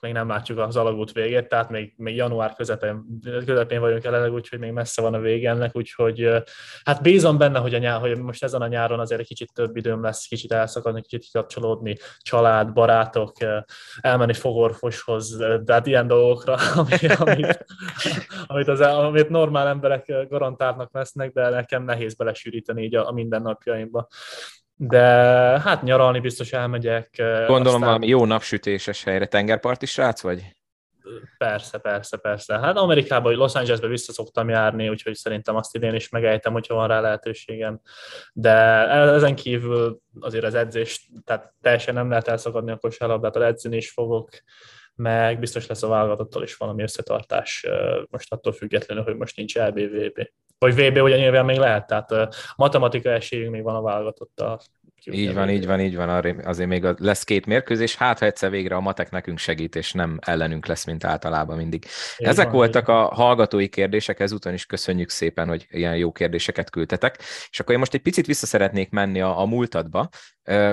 még 0.00 0.12
nem 0.12 0.28
látjuk 0.28 0.58
az 0.58 0.76
alagút 0.76 1.12
végét, 1.12 1.48
tehát 1.48 1.70
még, 1.70 1.92
még 1.96 2.16
január 2.16 2.54
közepén, 2.54 3.04
közepén 3.46 3.80
vagyunk 3.80 4.02
jelenleg, 4.02 4.32
úgyhogy 4.32 4.58
még 4.58 4.72
messze 4.72 5.02
van 5.02 5.14
a 5.14 5.18
vége 5.18 5.50
ennek, 5.50 5.76
úgyhogy 5.76 6.30
hát 6.84 7.02
bízom 7.02 7.38
benne, 7.38 7.58
hogy, 7.58 7.74
a 7.74 7.78
nyár, 7.78 8.00
hogy 8.00 8.18
most 8.18 8.42
ezen 8.42 8.60
a 8.60 8.66
nyáron 8.66 9.00
azért 9.00 9.20
egy 9.20 9.26
kicsit 9.26 9.52
több 9.52 9.76
időm 9.76 10.02
lesz, 10.02 10.26
kicsit 10.26 10.52
elszakadni, 10.52 11.02
kicsit 11.02 11.22
kikapcsolódni, 11.22 11.96
család, 12.18 12.72
barátok, 12.72 13.32
elmenni 14.00 14.34
fogorvoshoz, 14.34 15.36
tehát 15.64 15.86
ilyen 15.86 16.06
dolgokra, 16.06 16.56
ami, 16.74 17.14
amit, 17.16 17.64
amit, 18.46 18.68
az, 18.68 18.80
amit 18.80 19.28
normál 19.28 19.68
emberek 19.68 20.26
garantálnak 20.28 20.92
vesznek, 20.92 21.32
de 21.32 21.48
nekem 21.48 21.84
nehéz 21.84 22.14
belesűríteni 22.14 22.82
így 22.82 22.94
a, 22.94 23.08
a 23.08 23.12
mindennapjaimba 23.12 24.08
de 24.76 25.00
hát 25.60 25.82
nyaralni 25.82 26.20
biztos 26.20 26.52
elmegyek. 26.52 27.10
Gondolom 27.46 27.66
aztán... 27.66 27.80
valami 27.80 28.06
jó 28.06 28.24
napsütéses 28.24 29.04
helyre, 29.04 29.26
tengerparti 29.26 29.86
srác 29.86 30.20
vagy? 30.20 30.54
Persze, 31.38 31.78
persze, 31.78 32.16
persze. 32.16 32.58
Hát 32.58 32.76
Amerikában, 32.76 33.34
Los 33.34 33.54
Angelesbe 33.54 33.86
vissza 33.86 34.12
szoktam 34.12 34.48
járni, 34.48 34.88
úgyhogy 34.88 35.14
szerintem 35.14 35.56
azt 35.56 35.74
idén 35.74 35.94
is 35.94 36.08
megejtem, 36.08 36.52
hogyha 36.52 36.74
van 36.74 36.88
rá 36.88 37.00
lehetőségem. 37.00 37.80
De 38.32 38.52
ezen 38.88 39.34
kívül 39.34 40.00
azért 40.20 40.44
az 40.44 40.54
edzés, 40.54 41.10
tehát 41.24 41.54
teljesen 41.60 41.94
nem 41.94 42.08
lehet 42.08 42.28
elszakadni 42.28 42.70
a 42.70 42.76
kosárlabdát, 42.76 43.36
edzeni 43.36 43.76
is 43.76 43.90
fogok, 43.90 44.30
meg 44.94 45.38
biztos 45.38 45.66
lesz 45.66 45.82
a 45.82 45.88
válogatottal 45.88 46.42
is 46.42 46.56
valami 46.56 46.82
összetartás, 46.82 47.66
most 48.10 48.32
attól 48.32 48.52
függetlenül, 48.52 49.04
hogy 49.04 49.16
most 49.16 49.36
nincs 49.36 49.58
LBVB. 49.58 50.28
Vagy 50.58 50.74
VB 50.74 51.02
ugye 51.02 51.16
nyilván 51.16 51.44
még 51.44 51.56
lehet, 51.58 51.86
tehát 51.86 52.34
matematika 52.56 53.10
esélyünk 53.10 53.52
még 53.52 53.62
van 53.62 53.74
a 53.74 53.82
válogatottal. 53.82 54.60
Így 55.10 55.34
van, 55.34 55.50
így 55.50 55.66
van, 55.66 55.80
így 55.80 55.96
van, 55.96 56.36
azért 56.44 56.68
még 56.68 56.86
lesz 56.98 57.24
két 57.24 57.46
mérkőzés, 57.46 57.96
hát 57.96 58.18
ha 58.18 58.26
egyszer 58.26 58.50
végre 58.50 58.74
a 58.74 58.80
matek 58.80 59.10
nekünk 59.10 59.38
segít, 59.38 59.76
és 59.76 59.92
nem 59.92 60.18
ellenünk 60.20 60.66
lesz, 60.66 60.84
mint 60.84 61.04
általában 61.04 61.56
mindig. 61.56 61.86
Így 62.18 62.26
Ezek 62.26 62.44
van, 62.44 62.54
voltak 62.54 62.88
a 62.88 63.14
hallgatói 63.14 63.68
kérdések, 63.68 64.20
ezúton 64.20 64.52
is 64.52 64.66
köszönjük 64.66 65.10
szépen, 65.10 65.48
hogy 65.48 65.66
ilyen 65.70 65.96
jó 65.96 66.12
kérdéseket 66.12 66.70
küldtetek. 66.70 67.18
És 67.50 67.60
akkor 67.60 67.72
én 67.72 67.78
most 67.78 67.94
egy 67.94 68.02
picit 68.02 68.26
vissza 68.26 68.46
szeretnék 68.46 68.90
menni 68.90 69.20
a, 69.20 69.40
a 69.40 69.46
múltadba. 69.46 70.08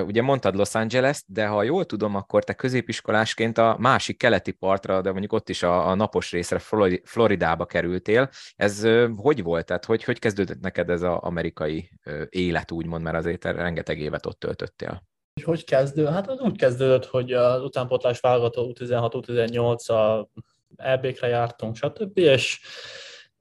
Ugye 0.06 0.22
mondtad 0.22 0.54
Los 0.54 0.74
Angeles, 0.74 1.22
de 1.26 1.46
ha 1.46 1.62
jól 1.62 1.84
tudom, 1.84 2.14
akkor 2.14 2.44
te 2.44 2.52
középiskolásként 2.52 3.58
a 3.58 3.76
másik 3.78 4.18
keleti 4.18 4.52
partra, 4.52 5.00
de 5.00 5.10
mondjuk 5.10 5.32
ott 5.32 5.48
is 5.48 5.62
a, 5.62 5.88
a 5.88 5.94
napos 5.94 6.30
részre 6.30 6.60
Floridába 7.04 7.66
kerültél. 7.66 8.30
Ez 8.56 8.86
hogy 9.16 9.42
volt? 9.42 9.66
Tehát 9.66 9.84
hogy, 9.84 10.04
hogy 10.04 10.18
kezdődött 10.18 10.60
neked 10.60 10.90
ez 10.90 11.02
az 11.02 11.18
amerikai 11.20 11.90
élet, 12.28 12.70
úgymond, 12.70 13.02
mert 13.02 13.16
azért 13.16 13.44
rengeteg 13.44 13.98
évet 13.98 14.23
ott 14.26 14.38
töltöttél? 14.38 15.02
Hogy 15.44 15.64
kezdődött? 15.64 16.12
Hát 16.12 16.28
az 16.28 16.40
úgy 16.40 16.56
kezdődött, 16.56 17.06
hogy 17.06 17.32
az 17.32 17.62
utánpotlás 17.62 18.20
válogató 18.20 18.72
U16, 18.74 19.10
U18 19.12 19.86
a 19.86 20.28
EB-kre 20.76 21.28
jártunk, 21.28 21.76
stb. 21.76 22.18
És 22.18 22.60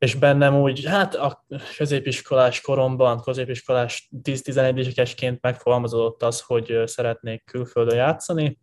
és 0.04 0.16
bennem 0.16 0.56
úgy, 0.56 0.86
hát 0.86 1.16
a 1.16 1.46
középiskolás 1.78 2.62
koromban, 2.62 3.22
középiskolás 3.22 4.10
10-11 4.24 4.88
évesként 4.88 5.42
megfogalmazódott 5.42 6.24
az, 6.24 6.42
hogy 6.42 6.82
szeretnék 6.86 7.44
külföldön 7.46 7.96
játszani, 7.96 8.60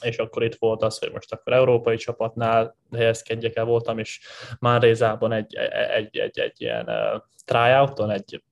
és 0.00 0.16
akkor 0.16 0.42
itt 0.42 0.56
volt 0.58 0.82
az, 0.82 0.98
hogy 0.98 1.12
most 1.12 1.32
akkor 1.32 1.52
európai 1.52 1.96
csapatnál 1.96 2.76
helyezkedjek 2.96 3.56
el, 3.56 3.64
voltam 3.64 3.98
is 3.98 4.20
Mánrézában 4.58 5.32
egy, 5.32 5.54
egy, 5.96 6.16
egy, 6.16 6.38
egy 6.38 6.60
ilyen 6.60 6.88
uh, 6.88 7.22
tryouton, 7.44 8.10
egy 8.10 8.42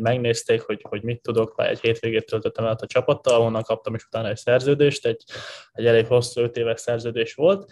megnézték, 0.00 0.62
hogy, 0.62 0.84
hogy 0.88 1.02
mit 1.02 1.22
tudok, 1.22 1.54
egy 1.56 1.80
hétvégét 1.80 2.26
töltöttem 2.26 2.64
el 2.64 2.76
a 2.80 2.86
csapattal, 2.86 3.40
onnan 3.40 3.62
kaptam 3.62 3.94
is 3.94 4.04
utána 4.04 4.28
egy 4.28 4.36
szerződést, 4.36 5.06
egy, 5.06 5.24
egy 5.72 5.86
elég 5.86 6.06
hosszú 6.06 6.40
öt 6.40 6.56
éves 6.56 6.80
szerződés 6.80 7.34
volt, 7.34 7.70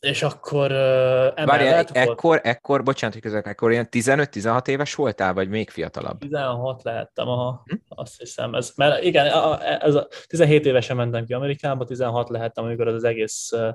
és 0.00 0.22
akkor 0.22 0.70
uh, 0.70 1.44
Várjál, 1.44 1.84
ekkor, 1.92 2.40
ekkor, 2.42 2.82
bocsánat, 2.82 3.14
hogy 3.14 3.22
közök, 3.22 3.46
ekkor 3.46 3.70
ilyen 3.70 3.88
15-16 3.90 4.68
éves 4.68 4.94
voltál, 4.94 5.32
vagy 5.34 5.48
még 5.48 5.70
fiatalabb? 5.70 6.18
16 6.18 6.82
lehettem, 6.82 7.28
aha, 7.28 7.62
hm? 7.64 7.74
azt 7.88 8.18
hiszem. 8.18 8.54
Ez, 8.54 8.72
mert 8.76 9.02
igen, 9.02 9.26
ez 9.80 9.94
a, 9.94 10.08
17 10.26 10.66
évesen 10.66 10.96
mentem 10.96 11.24
ki 11.24 11.32
Amerikába, 11.32 11.84
16 11.84 12.28
lehettem, 12.28 12.64
amikor 12.64 12.86
az, 12.86 12.94
az 12.94 13.04
egész 13.04 13.52
uh, 13.52 13.68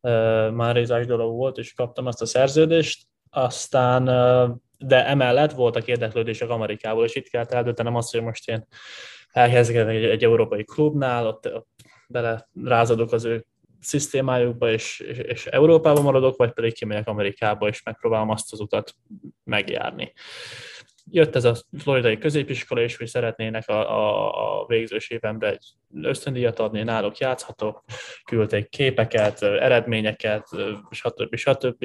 uh, 0.00 0.50
már 0.50 1.04
dolog 1.06 1.36
volt, 1.36 1.58
és 1.58 1.74
kaptam 1.74 2.06
azt 2.06 2.22
a 2.22 2.26
szerződést, 2.26 3.06
aztán 3.30 4.08
uh, 4.08 4.56
de 4.78 5.06
emellett 5.06 5.52
voltak 5.52 5.86
érdeklődések 5.86 6.48
Amerikából, 6.48 7.04
és 7.04 7.14
itt 7.14 7.28
kellett 7.28 7.52
eldöntenem 7.52 7.96
azt, 7.96 8.12
hogy 8.12 8.22
most 8.22 8.48
én 8.48 8.66
elkezdek 9.30 9.88
egy, 9.88 10.04
egy 10.04 10.24
európai 10.24 10.64
klubnál, 10.64 11.26
ott, 11.26 11.54
ott 11.54 11.68
bele 12.08 12.48
rázadok 12.64 13.12
az 13.12 13.24
ő 13.24 13.46
szisztémájukba, 13.80 14.70
és, 14.70 15.00
és, 15.00 15.18
és 15.18 15.46
Európában 15.46 16.02
maradok, 16.02 16.36
vagy 16.36 16.52
pedig 16.52 16.74
kimegyek 16.74 17.08
Amerikába, 17.08 17.68
és 17.68 17.82
megpróbálom 17.82 18.30
azt 18.30 18.52
az 18.52 18.60
utat 18.60 18.94
megjárni. 19.44 20.12
Jött 21.10 21.36
ez 21.36 21.44
a 21.44 21.54
floridai 21.78 22.18
középiskola, 22.18 22.80
és 22.80 22.96
hogy 22.96 23.06
szeretnének 23.06 23.68
a, 23.68 23.98
a, 23.98 24.60
a 24.60 24.66
végzős 24.66 25.10
évemre 25.10 25.50
egy 25.50 25.66
ösztöndíjat 26.02 26.58
adni, 26.58 26.82
náluk 26.82 27.18
játszhatok, 27.18 27.84
küldték 28.24 28.68
képeket, 28.68 29.42
eredményeket, 29.42 30.48
stb. 30.90 31.36
stb. 31.36 31.84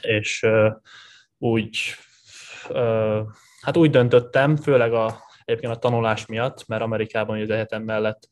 És 0.00 0.46
úgy, 1.38 1.78
hát 3.60 3.76
úgy 3.76 3.90
döntöttem, 3.90 4.56
főleg 4.56 4.92
a, 4.92 5.22
egyébként 5.44 5.72
a 5.72 5.78
tanulás 5.78 6.26
miatt, 6.26 6.66
mert 6.66 6.82
Amerikában 6.82 7.40
az 7.40 7.50
egyetem 7.50 7.82
mellett 7.82 8.28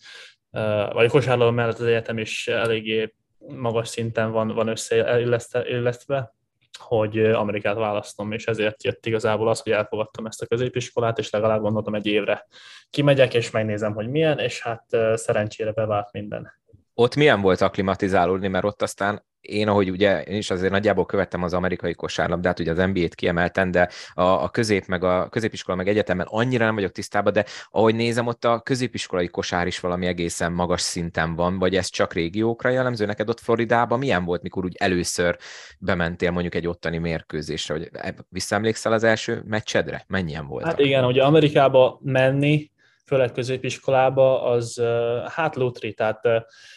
vagy 0.93 1.05
a 1.05 1.09
kosárlabda 1.09 1.51
mellett 1.55 1.79
az 1.79 1.87
egyetem 1.87 2.19
is 2.19 2.49
eléggé 2.49 3.15
magas 3.49 3.89
szinten 3.89 4.31
van, 4.31 4.49
van 4.49 4.69
összeillesztve, 4.69 6.35
hogy 6.79 7.19
Amerikát 7.19 7.77
választom, 7.77 8.33
és 8.33 8.47
ezért 8.47 8.85
jött 8.85 9.07
igazából 9.07 9.49
az, 9.49 9.61
hogy 9.61 9.73
elfogadtam 9.73 10.27
ezt 10.27 10.43
a 10.43 10.47
középiskolát, 10.47 11.19
és 11.19 11.31
legalább 11.31 11.61
gondoltam 11.61 11.95
egy 11.95 12.07
évre 12.07 12.47
kimegyek, 12.91 13.35
és 13.35 13.51
megnézem, 13.51 13.95
hogy 13.95 14.09
milyen, 14.09 14.39
és 14.39 14.63
hát 14.63 14.85
szerencsére 15.15 15.73
bevált 15.73 16.13
minden. 16.13 16.62
Ott 16.95 17.17
milyen 17.17 17.41
volt 17.41 17.61
aklimatizálódni, 17.61 18.49
mert 18.49 18.65
ott 18.65 18.83
aztán 18.83 19.23
én, 19.43 19.69
ahogy 19.69 19.91
ugye, 19.91 20.23
én 20.23 20.37
is 20.37 20.51
azért 20.51 20.73
nagyjából 20.73 21.07
követtem 21.07 21.43
az 21.43 21.55
amerikai 21.55 21.95
kosárlabdát, 21.95 22.61
ugye 22.61 22.71
az 22.71 22.77
NBA-t 22.93 23.15
kiemelten, 23.15 23.71
de 23.71 23.89
a, 24.15 24.23
a 24.23 24.49
közép, 24.49 24.87
meg 24.87 25.05
a 25.05 25.29
középiskola, 25.29 25.77
meg 25.77 25.89
egyetemen 25.89 26.27
annyira 26.31 26.65
nem 26.65 26.75
vagyok 26.75 26.93
tisztában, 26.93 27.33
de 27.33 27.45
ahogy 27.71 27.95
nézem, 27.95 28.27
ott 28.27 28.45
a 28.45 28.61
középiskolai 28.61 29.29
kosár 29.29 29.67
is 29.67 29.81
valami 29.81 30.07
egészen 30.07 30.53
magas 30.53 30.81
szinten 30.81 31.35
van, 31.35 31.59
vagy 31.59 31.77
ez 31.77 31.91
csak 31.91 32.13
régiókra 32.13 32.71
jellemző 32.71 33.07
neked 33.07 33.29
ott 33.29 33.41
Floridában? 33.41 33.99
Milyen 33.99 34.25
volt, 34.25 34.43
mikor 34.43 34.65
úgy 34.65 34.77
először 34.79 35.37
bementél 35.79 36.31
mondjuk 36.31 36.55
egy 36.55 36.67
ottani 36.67 36.99
mérkőzésre, 36.99 37.75
hogy 37.75 37.91
visszaemlékszel 38.29 38.93
az 38.93 39.05
első 39.05 39.43
meccsedre? 39.47 40.05
Mennyien 40.09 40.47
volt? 40.47 40.65
Hát 40.65 40.79
igen, 40.79 41.05
ugye 41.05 41.23
Amerikába 41.23 41.99
menni, 42.03 42.72
főleg 43.13 43.33
középiskolába, 43.33 44.43
az 44.43 44.83
hát 45.29 45.57
lutri, 45.57 45.95
tehát 45.95 46.21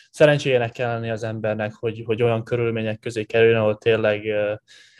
szerencséjének 0.09 0.71
kell 0.71 0.91
lenni 0.93 1.09
az 1.09 1.23
embernek, 1.23 1.73
hogy, 1.73 2.03
hogy 2.05 2.23
olyan 2.23 2.43
körülmények 2.43 2.99
közé 2.99 3.23
kerüljön, 3.23 3.59
ahol 3.59 3.77
tényleg 3.77 4.21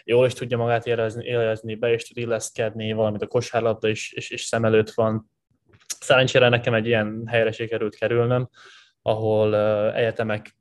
jól 0.04 0.26
is 0.26 0.34
tudja 0.34 0.58
magát 0.58 0.88
érezni, 0.88 1.26
érezni 1.26 1.76
be 1.76 1.94
is 1.94 2.08
tud 2.08 2.18
illeszkedni, 2.18 2.94
valamint 2.94 3.22
a 3.22 3.28
kosárlabda 3.28 3.88
is, 3.88 4.14
is, 4.14 4.30
is 4.30 4.42
szem 4.42 4.66
előtt 4.66 4.92
van. 4.92 5.32
Szerencsére 6.00 6.50
nekem 6.50 6.74
egy 6.74 6.86
ilyen 6.86 7.24
helyre 7.28 7.52
sikerült 7.52 7.96
kerülnöm, 7.96 8.50
ahol 9.02 9.56
egyetemek 9.94 10.58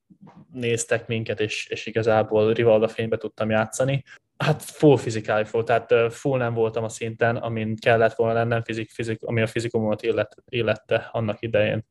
néztek 0.53 1.07
minket, 1.07 1.41
és, 1.41 1.67
és 1.67 1.87
igazából 1.87 2.53
Rivalda 2.53 2.89
fénybe 2.89 3.17
tudtam 3.17 3.51
játszani. 3.51 4.05
Hát 4.37 4.63
full 4.63 4.97
fizikális 4.97 5.51
volt, 5.51 5.67
tehát 5.67 6.13
full 6.13 6.39
nem 6.39 6.55
voltam 6.55 6.85
a 6.85 6.89
szinten, 6.89 7.37
amin 7.37 7.77
kellett 7.77 8.15
volna 8.15 8.35
lennem, 8.35 8.63
fizik, 8.63 8.91
fizik, 8.91 9.23
ami 9.23 9.43
a 9.43 9.47
fizikumomat 9.47 10.03
illet, 10.03 10.37
illette 10.49 11.09
annak 11.13 11.43
idején. 11.43 11.87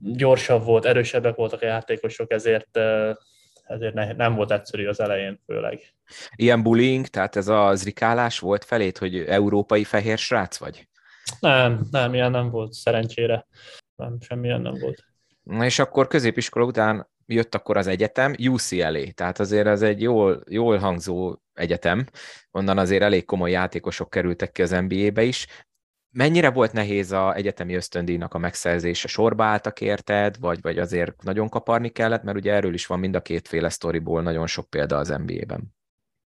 Gyorsabb 0.00 0.64
volt, 0.64 0.84
erősebbek 0.84 1.34
voltak 1.34 1.62
a 1.62 1.66
játékosok, 1.66 2.32
ezért 2.32 2.78
ezért 3.72 3.94
ne, 3.94 4.12
nem 4.12 4.34
volt 4.34 4.50
egyszerű 4.50 4.86
az 4.86 5.00
elején 5.00 5.40
főleg. 5.46 5.80
Ilyen 6.36 6.62
bullying, 6.62 7.06
tehát 7.06 7.36
ez 7.36 7.48
az 7.48 7.80
zrikálás 7.80 8.38
volt 8.38 8.64
felét, 8.64 8.98
hogy 8.98 9.18
európai 9.18 9.84
fehér 9.84 10.18
srác 10.18 10.56
vagy? 10.56 10.88
Nem, 11.40 11.86
nem, 11.90 12.14
ilyen 12.14 12.30
nem 12.30 12.50
volt, 12.50 12.72
szerencsére. 12.72 13.46
Nem, 13.96 14.16
semmilyen 14.20 14.60
nem 14.60 14.74
volt. 14.80 15.04
Na 15.42 15.64
és 15.64 15.78
akkor 15.78 16.06
középiskola 16.06 16.64
után 16.64 17.10
jött 17.26 17.54
akkor 17.54 17.76
az 17.76 17.86
egyetem, 17.86 18.34
UCLA, 18.38 19.12
tehát 19.14 19.40
azért 19.40 19.66
ez 19.66 19.82
egy 19.82 20.02
jól, 20.02 20.42
jól 20.48 20.78
hangzó 20.78 21.36
egyetem, 21.54 22.06
onnan 22.50 22.78
azért 22.78 23.02
elég 23.02 23.24
komoly 23.24 23.50
játékosok 23.50 24.10
kerültek 24.10 24.52
ki 24.52 24.62
az 24.62 24.70
NBA-be 24.70 25.22
is. 25.22 25.46
Mennyire 26.14 26.50
volt 26.50 26.72
nehéz 26.72 27.12
a 27.12 27.34
egyetemi 27.34 27.74
ösztöndíjnak 27.74 28.34
a 28.34 28.38
megszerzése? 28.38 29.08
Sorba 29.08 29.44
álltak 29.44 29.80
érted, 29.80 30.38
vagy, 30.40 30.60
vagy 30.60 30.78
azért 30.78 31.22
nagyon 31.22 31.48
kaparni 31.48 31.88
kellett, 31.88 32.22
mert 32.22 32.36
ugye 32.36 32.52
erről 32.52 32.74
is 32.74 32.86
van 32.86 32.98
mind 32.98 33.14
a 33.14 33.22
kétféle 33.22 33.68
sztoriból 33.68 34.22
nagyon 34.22 34.46
sok 34.46 34.70
példa 34.70 34.96
az 34.96 35.08
NBA-ben. 35.08 35.74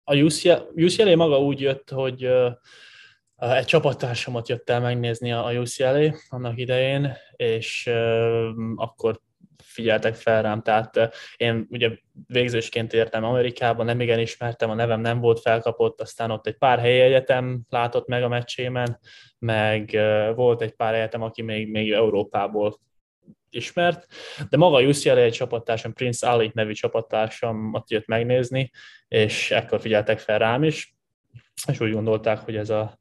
A 0.05 0.17
UCLA, 0.17 0.67
UCLA 0.75 1.17
maga 1.17 1.41
úgy 1.41 1.61
jött, 1.61 1.91
hogy 1.91 2.29
egy 3.37 3.65
csapattársamat 3.65 4.49
jött 4.49 4.71
el 4.71 4.81
megnézni 4.81 5.33
a 5.33 5.53
UCLA 5.53 6.15
annak 6.29 6.59
idején, 6.59 7.13
és 7.37 7.91
akkor 8.75 9.21
figyeltek 9.81 10.15
fel 10.15 10.43
rám, 10.43 10.63
tehát 10.63 11.15
én 11.37 11.67
ugye 11.71 11.91
végzősként 12.27 12.93
értem 12.93 13.25
Amerikába, 13.25 13.83
nem 13.83 14.01
igen 14.01 14.19
ismertem, 14.19 14.71
a 14.71 14.75
nevem 14.75 15.01
nem 15.01 15.21
volt 15.21 15.41
felkapott, 15.41 16.01
aztán 16.01 16.31
ott 16.31 16.47
egy 16.47 16.57
pár 16.57 16.79
helyi 16.79 17.01
egyetem 17.01 17.61
látott 17.69 18.07
meg 18.07 18.23
a 18.23 18.29
meccsémen, 18.29 18.99
meg 19.39 19.99
volt 20.35 20.63
egy 20.63 20.73
pár 20.73 20.95
egyetem, 20.95 21.23
aki 21.23 21.43
még, 21.43 21.71
még 21.71 21.93
Európából 21.93 22.81
ismert, 23.51 24.07
de 24.51 24.57
maga 24.57 24.77
a 24.77 24.83
UCLA 24.83 25.21
egy 25.21 25.33
csapattársam, 25.33 25.93
Prince 25.93 26.29
Ali 26.29 26.51
nevű 26.55 26.73
csapattársam 26.73 27.75
ott 27.75 27.91
jött 27.91 28.07
megnézni, 28.07 28.71
és 29.09 29.51
ekkor 29.51 29.81
figyeltek 29.81 30.19
fel 30.19 30.39
rám 30.39 30.63
is, 30.63 30.95
és 31.67 31.81
úgy 31.81 31.93
gondolták, 31.93 32.39
hogy 32.39 32.57
ez 32.57 32.71
a 32.71 32.99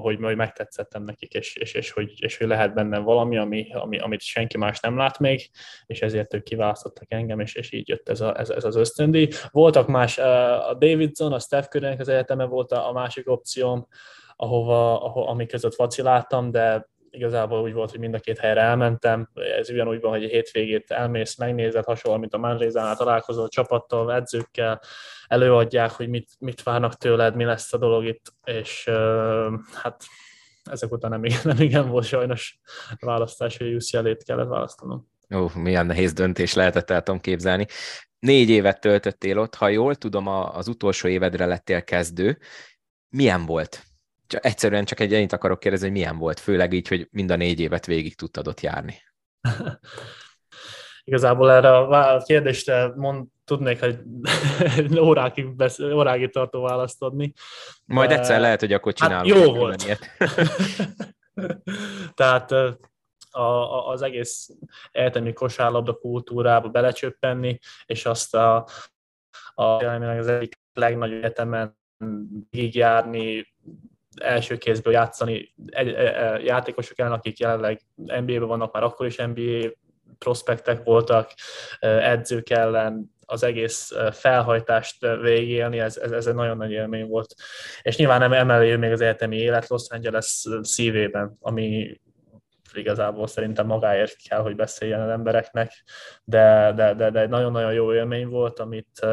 hogy, 0.00 0.18
hogy 0.20 0.36
megtetszettem 0.36 1.02
nekik, 1.02 1.32
és, 1.32 1.56
és, 1.56 1.74
és, 1.74 1.90
hogy, 1.90 2.12
és 2.16 2.38
hogy 2.38 2.46
lehet 2.46 2.74
bennem 2.74 3.02
valami, 3.02 3.38
ami, 3.38 3.72
ami, 3.72 3.98
amit 3.98 4.20
senki 4.20 4.58
más 4.58 4.80
nem 4.80 4.96
lát 4.96 5.18
még, 5.18 5.50
és 5.86 6.02
ezért 6.02 6.34
ők 6.34 6.42
kiválasztottak 6.42 7.12
engem, 7.12 7.40
és, 7.40 7.54
és 7.54 7.72
így 7.72 7.88
jött 7.88 8.08
ez, 8.08 8.20
a, 8.20 8.38
ez, 8.38 8.50
ez 8.50 8.64
az 8.64 8.76
ösztöndi. 8.76 9.28
Voltak 9.50 9.86
más, 9.86 10.18
a 10.18 10.74
Davidson, 10.78 11.32
a 11.32 11.38
Steph 11.38 11.68
curry 11.68 11.86
az 11.98 12.08
egyeteme 12.08 12.44
volt 12.44 12.72
a, 12.72 12.88
a 12.88 12.92
másik 12.92 13.30
opcióm, 13.30 13.86
ahova, 14.36 15.02
ahova, 15.02 15.28
ami 15.28 15.46
között 15.46 15.74
vaciláltam, 15.74 16.50
de 16.50 16.88
igazából 17.14 17.60
úgy 17.60 17.72
volt, 17.72 17.90
hogy 17.90 18.00
mind 18.00 18.14
a 18.14 18.18
két 18.18 18.38
helyre 18.38 18.60
elmentem. 18.60 19.28
Ez 19.58 19.70
ugyanúgy 19.70 20.00
van, 20.00 20.10
hogy 20.10 20.24
egy 20.24 20.30
hétvégét 20.30 20.90
elmész, 20.90 21.36
megnézed, 21.36 21.84
hasonló, 21.84 22.18
mint 22.18 22.34
a 22.34 22.38
Manrézánál 22.38 22.96
találkozol 22.96 23.48
csapattal, 23.48 24.14
edzőkkel, 24.14 24.80
előadják, 25.26 25.90
hogy 25.90 26.08
mit, 26.08 26.30
mit 26.38 26.62
várnak 26.62 26.94
tőled, 26.94 27.34
mi 27.34 27.44
lesz 27.44 27.72
a 27.72 27.78
dolog 27.78 28.04
itt, 28.04 28.32
és 28.44 28.90
hát 29.82 30.04
ezek 30.64 30.92
után 30.92 31.10
nem 31.10 31.24
igen, 31.24 31.40
nem 31.44 31.60
igen 31.60 31.88
volt 31.88 32.04
sajnos 32.04 32.58
választás, 33.00 33.56
hogy 33.56 33.74
UCLA-t 33.74 34.24
kellett 34.24 34.48
választanom. 34.48 35.08
Ó, 35.34 35.48
milyen 35.54 35.86
nehéz 35.86 36.12
döntés 36.12 36.54
lehetett, 36.54 36.90
el 36.90 37.02
tudom 37.02 37.20
képzelni. 37.20 37.66
Négy 38.18 38.48
évet 38.48 38.80
töltöttél 38.80 39.38
ott, 39.38 39.54
ha 39.54 39.68
jól 39.68 39.94
tudom, 39.94 40.26
az 40.28 40.68
utolsó 40.68 41.08
évedre 41.08 41.46
lettél 41.46 41.82
kezdő. 41.82 42.38
Milyen 43.08 43.46
volt? 43.46 43.82
Csak 44.26 44.44
egyszerűen 44.44 44.84
csak 44.84 45.00
egy 45.00 45.14
ennyit 45.14 45.32
akarok 45.32 45.60
kérdezni, 45.60 45.86
hogy 45.86 45.96
milyen 45.96 46.18
volt, 46.18 46.40
főleg 46.40 46.72
így, 46.72 46.88
hogy 46.88 47.08
mind 47.10 47.30
a 47.30 47.36
négy 47.36 47.60
évet 47.60 47.86
végig 47.86 48.16
tudtad 48.16 48.48
ott 48.48 48.60
járni. 48.60 49.02
Igazából 51.04 51.52
erre 51.52 51.76
a 51.76 52.22
kérdésre 52.22 52.92
mond, 52.96 53.26
tudnék 53.44 53.80
hogy 53.80 53.98
órákig, 55.08 55.56
besz, 55.56 55.78
órákig 55.78 56.30
tartó 56.30 56.62
választ 56.62 57.02
adni. 57.02 57.32
Majd 57.84 58.10
egyszer 58.10 58.40
lehet, 58.40 58.60
hogy 58.60 58.72
akkor 58.72 58.92
csinálunk. 58.92 59.34
Hát 59.34 59.44
jó 59.44 59.54
volt. 59.54 60.08
Tehát 62.14 62.52
a, 62.52 62.78
a, 63.40 63.88
az 63.88 64.02
egész 64.02 64.50
egyetemi 64.90 65.32
kosárlabda 65.32 65.94
kultúrába 65.94 66.68
belecsöppenni, 66.68 67.58
és 67.86 68.06
azt 68.06 68.34
a, 68.34 68.68
a 69.54 69.64
az 69.64 70.26
egyik 70.26 70.60
legnagyobb 70.72 71.18
egyetemen 71.18 71.78
járni, 72.50 73.53
első 74.14 74.56
kézből 74.56 74.92
játszani 74.92 75.54
egy, 75.66 75.88
egy, 75.88 75.94
egy, 75.94 76.44
játékosok 76.44 76.98
ellen, 76.98 77.12
akik 77.12 77.38
jelenleg 77.38 77.80
NBA-ben 77.94 78.46
vannak, 78.46 78.72
már 78.72 78.82
akkor 78.82 79.06
is 79.06 79.16
NBA 79.16 79.68
prospektek 80.18 80.82
voltak, 80.82 81.30
edzők 81.80 82.50
ellen, 82.50 83.12
az 83.26 83.42
egész 83.42 83.92
felhajtást 84.12 85.06
végélni, 85.20 85.78
ez, 85.78 85.96
ez, 85.96 86.10
ez 86.10 86.26
egy 86.26 86.34
nagyon 86.34 86.56
nagy 86.56 86.70
élmény 86.70 87.06
volt. 87.06 87.34
És 87.82 87.96
nyilván 87.96 88.18
nem 88.18 88.32
emelő 88.32 88.76
még 88.76 88.92
az 88.92 89.00
egyetemi 89.00 89.36
élet 89.36 89.68
Los 89.68 89.88
Angeles 89.88 90.46
szívében, 90.60 91.36
ami 91.40 92.00
igazából 92.72 93.26
szerintem 93.26 93.66
magáért 93.66 94.16
kell, 94.28 94.40
hogy 94.40 94.56
beszéljen 94.56 95.00
az 95.00 95.08
embereknek, 95.08 95.72
de, 96.24 96.72
de, 96.76 96.94
de, 96.94 97.10
de 97.10 97.20
egy 97.20 97.28
nagyon-nagyon 97.28 97.72
jó 97.72 97.94
élmény 97.94 98.28
volt, 98.28 98.58
amit 98.58 99.06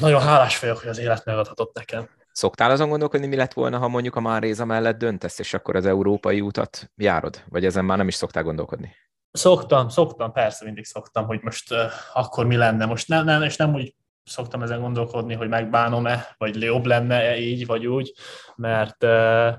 nagyon 0.00 0.20
hálás 0.20 0.60
vagyok, 0.60 0.78
hogy 0.78 0.88
az 0.88 0.98
élet 0.98 1.24
megadhatott 1.24 1.74
nekem. 1.74 2.08
Szoktál 2.38 2.70
azon 2.70 2.88
gondolkodni, 2.88 3.26
mi 3.26 3.36
lett 3.36 3.52
volna, 3.52 3.78
ha 3.78 3.88
mondjuk 3.88 4.16
a 4.16 4.20
Máréza 4.20 4.64
mellett 4.64 4.98
döntesz, 4.98 5.38
és 5.38 5.54
akkor 5.54 5.76
az 5.76 5.86
európai 5.86 6.40
utat 6.40 6.90
járod? 6.96 7.42
Vagy 7.48 7.64
ezen 7.64 7.84
már 7.84 7.96
nem 7.96 8.08
is 8.08 8.14
szoktál 8.14 8.42
gondolkodni? 8.42 8.94
Szoktam, 9.30 9.88
szoktam, 9.88 10.32
persze 10.32 10.64
mindig 10.64 10.84
szoktam, 10.84 11.26
hogy 11.26 11.38
most 11.42 11.72
uh, 11.72 11.78
akkor 12.12 12.46
mi 12.46 12.56
lenne. 12.56 12.86
Most 12.86 13.08
nem, 13.08 13.24
nem, 13.24 13.42
és 13.42 13.56
nem 13.56 13.74
úgy 13.74 13.94
szoktam 14.24 14.62
ezen 14.62 14.80
gondolkodni, 14.80 15.34
hogy 15.34 15.48
megbánom-e, 15.48 16.34
vagy 16.36 16.62
jobb 16.62 16.86
lenne-e 16.86 17.38
így, 17.38 17.66
vagy 17.66 17.86
úgy, 17.86 18.12
mert 18.56 19.04
uh, 19.04 19.54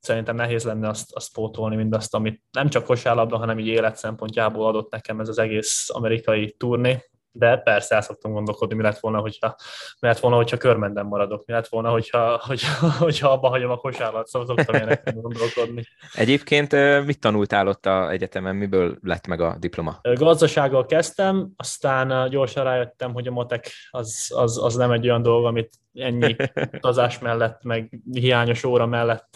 szerintem 0.00 0.36
nehéz 0.36 0.64
lenne 0.64 0.88
azt, 0.88 1.14
azt 1.14 1.32
pótolni, 1.32 1.76
mindazt, 1.76 2.14
amit 2.14 2.42
nem 2.50 2.68
csak 2.68 2.84
kosárlabda, 2.84 3.36
hanem 3.36 3.58
így 3.58 3.66
élet 3.66 3.96
szempontjából 3.96 4.66
adott 4.66 4.90
nekem 4.90 5.20
ez 5.20 5.28
az 5.28 5.38
egész 5.38 5.90
amerikai 5.90 6.54
turné 6.58 7.04
de 7.38 7.56
persze 7.56 7.94
el 7.94 8.00
szoktam 8.00 8.32
gondolkodni, 8.32 8.74
mi 8.74 8.82
lett 8.82 8.98
volna, 8.98 9.20
hogyha, 9.20 9.54
mi 10.00 10.08
lett 10.08 10.18
volna, 10.18 10.36
hogyha 10.36 10.56
körmenden 10.56 11.06
maradok, 11.06 11.46
mi 11.46 11.52
lett 11.52 11.68
volna, 11.68 11.90
hogyha, 11.90 12.40
hogyha, 12.46 12.90
hogyha 12.98 13.28
abba 13.30 13.48
hagyom 13.48 13.70
a 13.70 13.76
kosárlat, 13.76 14.26
szóval 14.26 14.48
szoktam 14.48 14.74
ilyenekben 14.74 15.20
gondolkodni. 15.20 15.84
Egyébként 16.14 16.72
mit 17.04 17.20
tanultál 17.20 17.68
ott 17.68 17.86
a 17.86 18.10
egyetemen, 18.10 18.56
miből 18.56 18.98
lett 19.02 19.26
meg 19.26 19.40
a 19.40 19.56
diploma? 19.58 20.00
Gazdasággal 20.14 20.86
kezdtem, 20.86 21.48
aztán 21.56 22.30
gyorsan 22.30 22.64
rájöttem, 22.64 23.12
hogy 23.12 23.26
a 23.26 23.30
matek 23.30 23.70
az, 23.90 24.32
az, 24.34 24.62
az 24.64 24.74
nem 24.74 24.90
egy 24.90 25.08
olyan 25.08 25.22
dolog, 25.22 25.44
amit 25.44 25.70
ennyi 25.94 26.36
utazás 26.76 27.18
mellett, 27.18 27.62
meg 27.62 28.00
hiányos 28.12 28.64
óra 28.64 28.86
mellett 28.86 29.28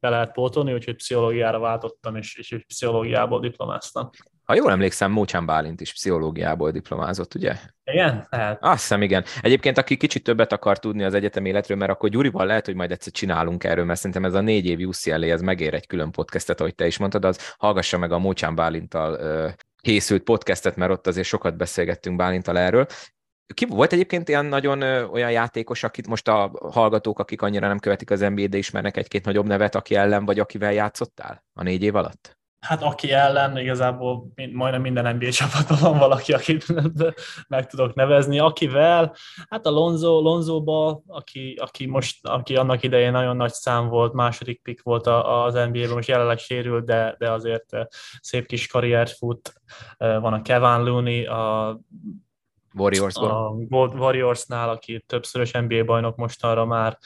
be 0.00 0.08
lehet 0.08 0.32
pótolni, 0.32 0.72
úgyhogy 0.72 0.96
pszichológiára 0.96 1.58
váltottam, 1.58 2.16
és, 2.16 2.36
és 2.36 2.64
pszichológiából 2.66 3.40
diplomáztam. 3.40 4.10
Ha 4.48 4.54
jól 4.54 4.70
emlékszem, 4.70 5.10
Mócsán 5.10 5.46
Bálint 5.46 5.80
is 5.80 5.92
pszichológiából 5.92 6.70
diplomázott, 6.70 7.34
ugye? 7.34 7.56
Igen? 7.84 8.26
Hát. 8.30 8.58
Azt 8.60 8.80
hiszem, 8.80 9.02
igen. 9.02 9.24
Egyébként, 9.40 9.78
aki 9.78 9.96
kicsit 9.96 10.24
többet 10.24 10.52
akar 10.52 10.78
tudni 10.78 11.04
az 11.04 11.14
egyetem 11.14 11.44
életről, 11.44 11.76
mert 11.76 11.90
akkor 11.90 12.08
Gyurival 12.08 12.46
lehet, 12.46 12.66
hogy 12.66 12.74
majd 12.74 12.90
egyszer 12.90 13.12
csinálunk 13.12 13.64
erről, 13.64 13.84
mert 13.84 13.98
szerintem 13.98 14.24
ez 14.24 14.34
a 14.34 14.40
négy 14.40 14.66
év 14.66 14.88
UCLA, 14.88 15.26
ez 15.26 15.40
megér 15.40 15.74
egy 15.74 15.86
külön 15.86 16.10
podcastet, 16.10 16.60
ahogy 16.60 16.74
te 16.74 16.86
is 16.86 16.98
mondtad, 16.98 17.24
az 17.24 17.54
hallgassa 17.58 17.98
meg 17.98 18.12
a 18.12 18.18
Mócsán 18.18 18.54
Bálintal 18.54 19.54
készült 19.80 20.22
podcastet, 20.22 20.76
mert 20.76 20.90
ott 20.90 21.06
azért 21.06 21.26
sokat 21.26 21.56
beszélgettünk 21.56 22.16
Bálintal 22.16 22.58
erről. 22.58 22.86
Ki 23.54 23.66
volt 23.66 23.92
egyébként 23.92 24.28
ilyen 24.28 24.44
nagyon 24.44 24.80
ö, 24.80 25.04
olyan 25.04 25.30
játékos, 25.30 25.82
akit 25.82 26.06
most 26.06 26.28
a 26.28 26.50
hallgatók, 26.72 27.18
akik 27.18 27.42
annyira 27.42 27.66
nem 27.66 27.78
követik 27.78 28.10
az 28.10 28.20
NBA, 28.20 28.46
de 28.46 28.56
ismernek 28.56 28.96
egy-két 28.96 29.24
nagyobb 29.24 29.46
nevet, 29.46 29.74
aki 29.74 29.94
ellen 29.94 30.24
vagy 30.24 30.38
akivel 30.38 30.72
játszottál 30.72 31.44
a 31.52 31.62
négy 31.62 31.82
év 31.82 31.94
alatt? 31.94 32.37
Hát 32.60 32.82
aki 32.82 33.12
ellen, 33.12 33.58
igazából 33.58 34.32
majdnem 34.52 34.80
minden 34.80 35.14
NBA 35.14 35.30
csapatban 35.30 35.78
van 35.80 35.98
valaki, 35.98 36.32
akit 36.32 36.66
meg 37.48 37.66
tudok 37.66 37.94
nevezni. 37.94 38.38
Akivel, 38.38 39.16
hát 39.48 39.66
a 39.66 39.70
Lonzo, 39.70 40.20
Lonzoba, 40.20 41.02
aki, 41.06 41.54
aki, 41.60 41.86
most, 41.86 42.26
aki 42.26 42.56
annak 42.56 42.82
idején 42.82 43.12
nagyon 43.12 43.36
nagy 43.36 43.52
szám 43.52 43.88
volt, 43.88 44.12
második 44.12 44.62
pick 44.62 44.82
volt 44.82 45.06
az 45.06 45.54
NBA-ben, 45.54 45.90
most 45.90 46.08
jelenleg 46.08 46.38
sérült, 46.38 46.84
de, 46.84 47.14
de 47.18 47.30
azért 47.30 47.64
szép 48.20 48.46
kis 48.46 48.66
karriert 48.66 49.10
fut. 49.10 49.52
Van 49.96 50.32
a 50.32 50.42
Kevin 50.42 50.84
Looney, 50.84 51.26
a 51.26 51.78
Warriorsból. 52.78 53.30
A 53.30 53.76
Warriorsnál, 53.76 54.68
aki 54.68 55.04
többszörös 55.06 55.50
NBA 55.52 55.84
bajnok 55.84 56.16
mostanra 56.16 56.64
már, 56.64 56.98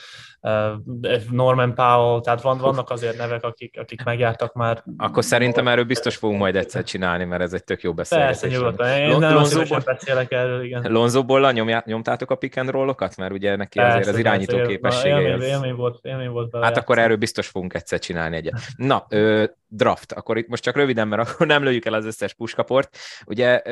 Norman 1.30 1.74
Powell, 1.74 2.20
tehát 2.20 2.42
van, 2.42 2.58
vannak 2.58 2.90
azért 2.90 3.16
nevek, 3.16 3.44
akik, 3.44 3.78
akik 3.78 4.04
megjártak 4.04 4.54
már. 4.54 4.82
Akkor 4.96 5.24
szerintem 5.24 5.68
erről 5.68 5.84
biztos 5.84 6.16
fogunk 6.16 6.38
majd 6.38 6.56
egyszer 6.56 6.84
csinálni, 6.84 7.24
mert 7.24 7.42
ez 7.42 7.52
egy 7.52 7.64
tök 7.64 7.82
jó 7.82 7.94
beszélgetés. 7.94 8.40
Persze, 8.40 8.56
nyugodtan. 8.56 8.88
Én 8.88 9.18
nem 9.18 9.34
Lonzoból, 9.34 9.80
beszélek 9.84 10.32
erről, 10.32 10.64
igen. 10.64 10.92
Lonzoból 10.92 11.52
nyomtátok 11.84 12.30
a 12.30 12.34
pick 12.34 12.56
and 12.56 12.70
roll-okat? 12.70 13.16
Mert 13.16 13.32
ugye 13.32 13.56
neki 13.56 13.78
persze, 13.78 13.96
azért 13.98 14.14
az 14.14 14.18
irányító 14.18 14.56
persze, 14.56 14.70
képessége. 14.70 15.20
Élmény, 15.20 15.32
az... 15.32 15.44
élmény, 15.44 15.74
volt, 15.74 15.98
élmény 16.02 16.28
volt 16.30 16.52
Hát 16.52 16.62
játszani. 16.62 16.80
akkor 16.80 16.98
erről 16.98 17.16
biztos 17.16 17.46
fogunk 17.46 17.74
egyszer 17.74 17.98
csinálni 17.98 18.36
egyet. 18.36 18.54
Na, 18.76 19.06
ö, 19.08 19.44
draft. 19.68 20.12
Akkor 20.12 20.36
itt 20.36 20.48
most 20.48 20.62
csak 20.62 20.76
röviden, 20.76 21.08
mert 21.08 21.28
akkor 21.28 21.46
nem 21.46 21.62
lőjük 21.62 21.84
el 21.84 21.94
az 21.94 22.04
összes 22.04 22.34
puskaport. 22.34 22.96
Ugye 23.26 23.62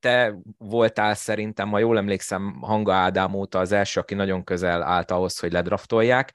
te 0.00 0.34
voltál 0.58 1.14
szerintem, 1.40 1.70
ha 1.70 1.78
jól 1.78 1.96
emlékszem, 1.96 2.58
Hanga 2.60 2.92
Ádám 2.92 3.34
óta 3.34 3.58
az 3.58 3.72
első, 3.72 4.00
aki 4.00 4.14
nagyon 4.14 4.44
közel 4.44 4.82
állt 4.82 5.10
ahhoz, 5.10 5.38
hogy 5.38 5.52
ledraftolják. 5.52 6.32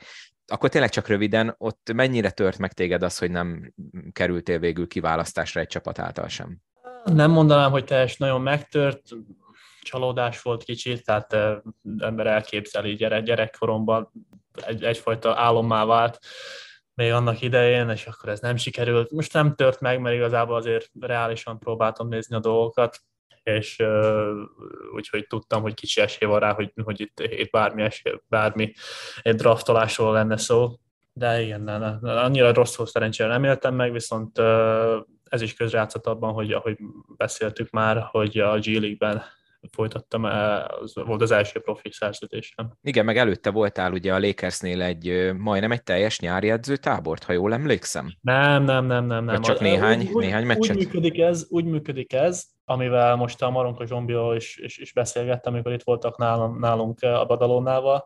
Akkor 0.48 0.70
tényleg 0.70 0.90
csak 0.90 1.08
röviden, 1.08 1.56
ott 1.58 1.92
mennyire 1.94 2.32
tört 2.32 2.58
meg 2.58 2.74
téged 2.74 3.04
az, 3.04 3.18
hogy 3.18 3.32
nem 3.32 3.74
kerültél 4.12 4.60
végül 4.60 4.88
kiválasztásra 4.88 5.62
egy 5.62 5.68
csapat 5.68 6.00
által 6.00 6.28
sem? 6.28 6.58
Nem 7.04 7.32
mondanám, 7.32 7.72
hogy 7.72 7.84
teljes 7.84 8.18
nagyon 8.18 8.42
megtört, 8.42 9.02
csalódás 9.82 10.42
volt 10.42 10.64
kicsit, 10.64 11.06
tehát 11.06 11.36
ember 11.98 12.28
elképzeli 12.28 12.96
gyerek, 12.96 13.24
gyerekkoromban 13.24 14.12
egy, 14.66 14.84
egyfajta 14.84 15.36
álommá 15.36 15.86
vált 15.86 16.20
még 16.94 17.12
annak 17.12 17.42
idején, 17.42 17.90
és 17.90 18.06
akkor 18.06 18.30
ez 18.30 18.40
nem 18.40 18.56
sikerült. 18.56 19.12
Most 19.12 19.34
nem 19.34 19.56
tört 19.56 19.80
meg, 19.80 20.00
mert 20.00 20.16
igazából 20.16 20.56
azért 20.56 20.90
reálisan 21.00 21.60
próbáltam 21.60 22.08
nézni 22.08 22.36
a 22.36 22.40
dolgokat, 22.40 23.00
és 23.44 23.80
uh, 23.80 24.32
úgyhogy 24.94 25.28
tudtam, 25.28 25.62
hogy 25.62 25.74
kicsi 25.74 26.02
esély 26.02 26.28
van 26.28 26.40
rá, 26.40 26.54
hogy, 26.54 26.72
hogy 26.84 27.02
itt, 27.02 27.20
itt 27.20 27.50
bármi, 27.50 27.82
esély, 27.82 28.14
bármi 28.28 28.74
egy 29.22 29.36
draftolásról 29.36 30.14
lenne 30.14 30.38
szó. 30.38 30.72
De 31.14 31.42
igen, 31.42 31.62
ne, 31.62 31.78
ne, 31.78 32.22
annyira 32.22 32.54
rosszul 32.54 32.86
szerencsére 32.86 33.30
nem 33.30 33.44
éltem 33.44 33.76
meg, 33.76 33.92
viszont 33.92 34.40
uh, 34.40 34.96
ez 35.24 35.42
is 35.42 35.54
közrejátszott 35.54 36.06
abban, 36.06 36.34
hogy 36.34 36.52
ahogy 36.52 36.78
beszéltük 37.18 37.70
már, 37.70 38.08
hogy 38.12 38.38
a 38.38 38.60
G 38.60 38.66
League-ben 38.66 39.24
folytattam, 39.72 40.24
az 40.24 40.96
volt 40.96 41.22
az 41.22 41.32
első 41.32 41.60
profi 41.60 41.92
szerződésem. 41.92 42.72
Igen, 42.82 43.06
meg 43.06 43.18
előtte 43.18 43.50
voltál 43.50 43.92
ugye 43.92 44.14
a 44.14 44.20
Lakersnél 44.20 44.82
egy 44.82 45.32
majdnem 45.38 45.72
egy 45.72 45.84
teljes 45.84 46.20
nyári 46.20 46.50
edzőtábort, 46.50 47.24
ha 47.24 47.34
jól 47.34 47.54
emlékszem? 47.54 48.14
Nem, 48.22 48.64
nem, 48.64 48.86
nem, 48.86 49.06
nem. 49.06 49.26
nem. 49.26 49.42
csak 49.42 49.60
néhány, 49.60 50.10
úgy, 50.14 50.24
néhány 50.24 50.46
meccset? 50.46 50.76
Úgy 50.76 50.84
működik 50.84 51.20
ez, 51.20 51.46
úgy 51.50 51.66
működik 51.66 52.14
ez, 52.14 52.46
amivel 52.66 53.16
most 53.16 53.42
a 53.42 53.50
Maronka 53.50 53.86
Zsombió 53.86 54.34
is, 54.34 54.58
is, 54.58 54.78
is 54.78 54.94
beszélgettem, 54.94 55.54
amikor 55.54 55.74
itt 55.74 55.84
voltak 55.84 56.18
nálunk, 56.18 56.60
nálunk 56.60 57.02
a 57.02 57.26
Badalónával. 57.26 58.06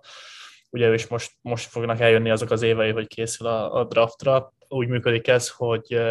Ugye 0.69 0.87
ő 0.87 0.93
is 0.93 1.07
most, 1.07 1.31
most 1.41 1.69
fognak 1.69 1.99
eljönni 1.99 2.29
azok 2.29 2.51
az 2.51 2.61
évei, 2.61 2.91
hogy 2.91 3.07
készül 3.07 3.47
a, 3.47 3.73
a 3.73 3.83
draftra, 3.83 4.53
úgy 4.69 4.87
működik 4.87 5.27
ez, 5.27 5.49
hogy 5.49 6.01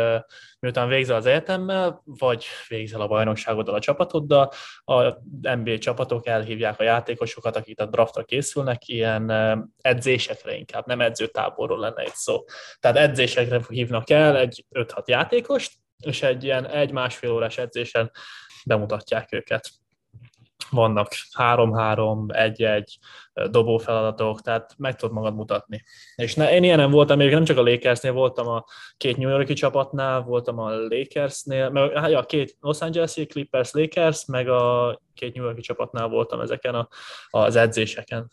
miután 0.61 0.89
végzel 0.89 1.17
az 1.17 1.27
egyetemmel, 1.27 2.03
vagy 2.05 2.45
végzel 2.69 3.01
a 3.01 3.07
bajnokságoddal 3.07 3.75
a 3.75 3.81
csapatoddal, 3.81 4.53
a 4.85 5.03
NBA 5.57 5.79
csapatok 5.79 6.27
elhívják 6.27 6.81
a 6.81 6.83
játékosokat, 6.83 7.57
akik 7.57 7.81
a 7.81 7.87
draftra 7.87 8.25
készülnek, 8.25 8.89
ilyen 8.89 9.31
edzésekre 9.81 10.57
inkább, 10.57 10.87
nem 10.87 11.01
edzőtáborról 11.01 11.79
lenne 11.79 12.03
egy 12.03 12.15
szó. 12.15 12.45
Tehát 12.81 12.97
edzésekre 12.97 13.61
hívnak 13.69 14.11
el 14.11 14.37
egy 14.37 14.65
5-6 14.71 15.05
játékost, 15.05 15.73
és 16.03 16.23
egy 16.23 16.45
ilyen 16.45 16.67
egy-másfél 16.67 17.31
órás 17.31 17.59
edzésen 17.59 18.11
bemutatják 18.65 19.33
őket 19.33 19.71
vannak 20.71 21.09
három-három, 21.33 22.27
egy-egy 22.29 22.99
dobófeladatok, 23.51 24.41
tehát 24.41 24.75
meg 24.77 24.97
tudod 24.97 25.15
magad 25.15 25.35
mutatni. 25.35 25.85
És 26.17 26.35
ne, 26.35 26.55
én 26.55 26.63
ilyenem 26.63 26.91
voltam, 26.91 27.17
még 27.17 27.31
nem 27.31 27.45
csak 27.45 27.57
a 27.57 27.63
Lakersnél, 27.63 28.13
voltam 28.13 28.49
a 28.49 28.65
két 28.97 29.17
New 29.17 29.29
Yorki 29.29 29.53
csapatnál, 29.53 30.21
voltam 30.21 30.59
a 30.59 30.71
Lakersnél, 30.71 31.71
meg 31.71 31.97
hát, 31.97 32.11
ja, 32.11 32.23
két 32.23 32.57
Los 32.61 32.81
Angeles 32.81 33.13
Clippers, 33.13 33.73
Lakers, 33.73 34.27
meg 34.27 34.49
a 34.49 35.01
két 35.15 35.35
New 35.35 35.45
Yorki 35.45 35.61
csapatnál 35.61 36.09
voltam 36.09 36.41
ezeken 36.41 36.75
a, 36.75 36.89
az 37.31 37.57
edzéseken. 37.57 38.31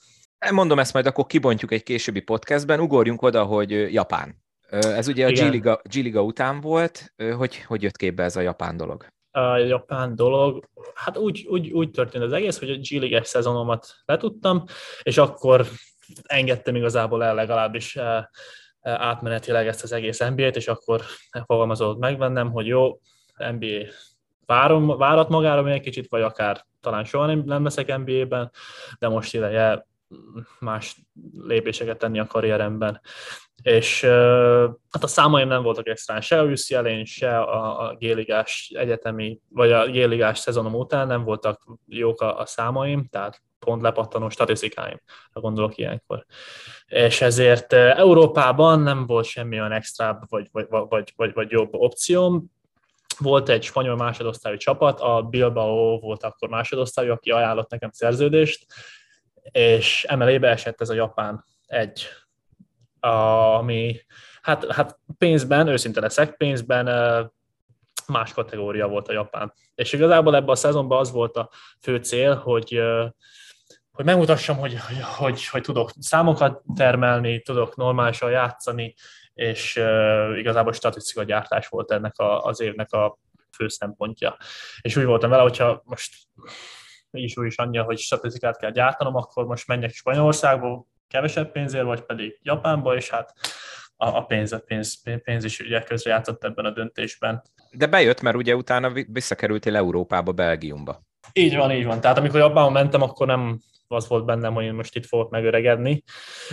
Mondom 0.51 0.79
ezt 0.79 0.93
majd 0.93 1.05
akkor 1.05 1.25
kibontjuk 1.25 1.71
egy 1.71 1.83
későbbi 1.83 2.19
podcastben, 2.21 2.79
ugorjunk 2.79 3.21
oda, 3.21 3.43
hogy 3.43 3.93
Japán. 3.93 4.44
Ez 4.69 5.07
ugye 5.07 5.25
a 5.25 5.31
G-Liga, 5.31 5.81
G-Liga 5.83 6.21
után 6.21 6.61
volt, 6.61 7.13
hogy, 7.37 7.57
hogy 7.57 7.81
jött 7.81 7.97
képbe 7.97 8.23
ez 8.23 8.35
a 8.35 8.41
japán 8.41 8.77
dolog? 8.77 9.05
a 9.35 9.57
japán 9.57 10.15
dolog. 10.15 10.69
Hát 10.93 11.17
úgy, 11.17 11.45
úgy, 11.49 11.71
úgy 11.71 11.91
történt 11.91 12.23
az 12.23 12.31
egész, 12.31 12.59
hogy 12.59 12.69
a 12.69 12.75
G 12.75 12.91
league 12.91 13.23
szezonomat 13.23 13.95
letudtam, 14.05 14.63
és 15.03 15.17
akkor 15.17 15.65
engedtem 16.23 16.75
igazából 16.75 17.23
el 17.23 17.35
legalábbis 17.35 17.97
átmenetileg 18.81 19.67
ezt 19.67 19.83
az 19.83 19.91
egész 19.91 20.19
NBA-t, 20.19 20.55
és 20.55 20.67
akkor 20.67 21.01
fogalmazott 21.45 21.97
meg 21.99 22.17
bennem, 22.17 22.51
hogy 22.51 22.67
jó, 22.67 22.99
NBA 23.37 23.87
várom, 24.45 24.97
várat 24.97 25.29
magára 25.29 25.61
még 25.61 25.73
egy 25.73 25.81
kicsit, 25.81 26.07
vagy 26.09 26.21
akár 26.21 26.65
talán 26.81 27.03
soha 27.03 27.25
nem, 27.25 27.43
nem 27.45 27.63
leszek 27.63 27.97
NBA-ben, 27.97 28.51
de 28.99 29.07
most 29.07 29.33
ideje 29.33 29.87
más 30.59 30.97
lépéseket 31.31 31.97
tenni 31.97 32.19
a 32.19 32.27
karrieremben. 32.27 33.01
És 33.63 34.01
hát 34.89 35.03
a 35.03 35.07
számaim 35.07 35.47
nem 35.47 35.63
voltak 35.63 35.87
extrán 35.87 36.21
se 36.21 36.39
a 36.39 36.43
UCLA-n, 36.43 37.05
se 37.05 37.39
a, 37.39 37.87
a 37.87 37.95
géligás 37.95 38.71
egyetemi, 38.75 39.39
vagy 39.49 39.71
a 39.71 39.85
géligás 39.85 40.39
szezonom 40.39 40.73
után 40.75 41.07
nem 41.07 41.23
voltak 41.23 41.65
jók 41.87 42.21
a, 42.21 42.39
a 42.39 42.45
számaim, 42.45 43.07
tehát 43.09 43.41
pont 43.59 43.81
lepattanó 43.81 44.29
statisztikáim, 44.29 45.01
ha 45.31 45.39
gondolok 45.39 45.77
ilyenkor. 45.77 46.25
És 46.85 47.21
ezért 47.21 47.73
Európában 47.73 48.79
nem 48.79 49.05
volt 49.05 49.25
semmi 49.25 49.59
olyan 49.59 49.71
extra 49.71 50.19
vagy, 50.29 50.47
vagy, 50.51 50.65
vagy, 50.69 51.13
vagy, 51.15 51.33
vagy 51.33 51.51
jobb 51.51 51.73
opcióm, 51.73 52.53
volt 53.19 53.49
egy 53.49 53.63
spanyol 53.63 53.95
másodosztályú 53.95 54.57
csapat, 54.57 54.99
a 54.99 55.21
Bilbao 55.21 55.99
volt 55.99 56.23
akkor 56.23 56.49
másodosztályú, 56.49 57.11
aki 57.11 57.31
ajánlott 57.31 57.69
nekem 57.69 57.89
szerződést, 57.91 58.65
és 59.51 60.03
emelébe 60.03 60.49
esett 60.49 60.81
ez 60.81 60.89
a 60.89 60.93
japán 60.93 61.45
egy, 61.65 62.07
ami 62.99 64.01
hát, 64.41 64.71
hát 64.71 64.99
pénzben, 65.17 65.67
őszinte 65.67 65.99
leszek, 65.99 66.37
pénzben 66.37 66.85
más 68.07 68.33
kategória 68.33 68.87
volt 68.87 69.07
a 69.07 69.13
japán. 69.13 69.53
És 69.75 69.93
igazából 69.93 70.35
ebben 70.35 70.49
a 70.49 70.55
szezonban 70.55 70.99
az 70.99 71.11
volt 71.11 71.35
a 71.35 71.49
fő 71.81 71.97
cél, 71.97 72.35
hogy 72.35 72.81
hogy 73.91 74.05
megmutassam, 74.05 74.57
hogy, 74.57 74.79
hogy, 74.79 75.01
hogy, 75.01 75.47
hogy 75.47 75.61
tudok 75.61 75.91
számokat 75.99 76.61
termelni, 76.75 77.41
tudok 77.41 77.75
normálisan 77.75 78.31
játszani, 78.31 78.95
és 79.33 79.75
uh, 79.75 80.37
igazából 80.37 80.73
statisztika 80.73 81.23
gyártás 81.23 81.67
volt 81.67 81.91
ennek 81.91 82.17
a, 82.17 82.43
az 82.43 82.59
évnek 82.59 82.91
a 82.91 83.17
fő 83.55 83.67
szempontja. 83.67 84.37
És 84.81 84.95
úgy 84.95 85.05
voltam 85.05 85.29
vele, 85.29 85.41
hogyha 85.41 85.81
most 85.85 86.15
is 87.23 87.37
úgy 87.37 87.45
is 87.45 87.57
annyi, 87.57 87.77
hogy 87.77 87.97
statisztikát 87.97 88.57
kell 88.57 88.71
gyártanom, 88.71 89.15
akkor 89.15 89.45
most 89.45 89.67
menjek 89.67 89.93
Spanyolországba 89.93 90.85
kevesebb 91.07 91.51
pénzért, 91.51 91.85
vagy 91.85 92.01
pedig 92.01 92.39
Japánba, 92.41 92.95
és 92.95 93.09
hát 93.09 93.33
a, 93.95 94.07
a 94.07 94.21
pénz, 94.21 94.53
a 94.53 94.59
pénz, 94.59 95.01
pénz 95.23 95.43
is 95.43 95.59
ugye 95.59 95.81
közrejátszott 95.81 96.43
ebben 96.43 96.65
a 96.65 96.71
döntésben. 96.71 97.41
De 97.71 97.87
bejött, 97.87 98.21
mert 98.21 98.35
ugye 98.35 98.55
utána 98.55 98.91
visszakerültél 99.07 99.75
Európába, 99.75 100.31
Belgiumba. 100.31 101.03
Így 101.33 101.55
van, 101.55 101.71
így 101.71 101.85
van. 101.85 102.01
Tehát 102.01 102.17
amikor 102.17 102.39
Japánba 102.39 102.69
mentem, 102.69 103.01
akkor 103.01 103.27
nem 103.27 103.59
az 103.87 104.07
volt 104.07 104.25
bennem, 104.25 104.53
hogy 104.53 104.63
én 104.63 104.73
most 104.73 104.95
itt 104.95 105.05
fogok 105.05 105.29
megöregedni. 105.29 106.03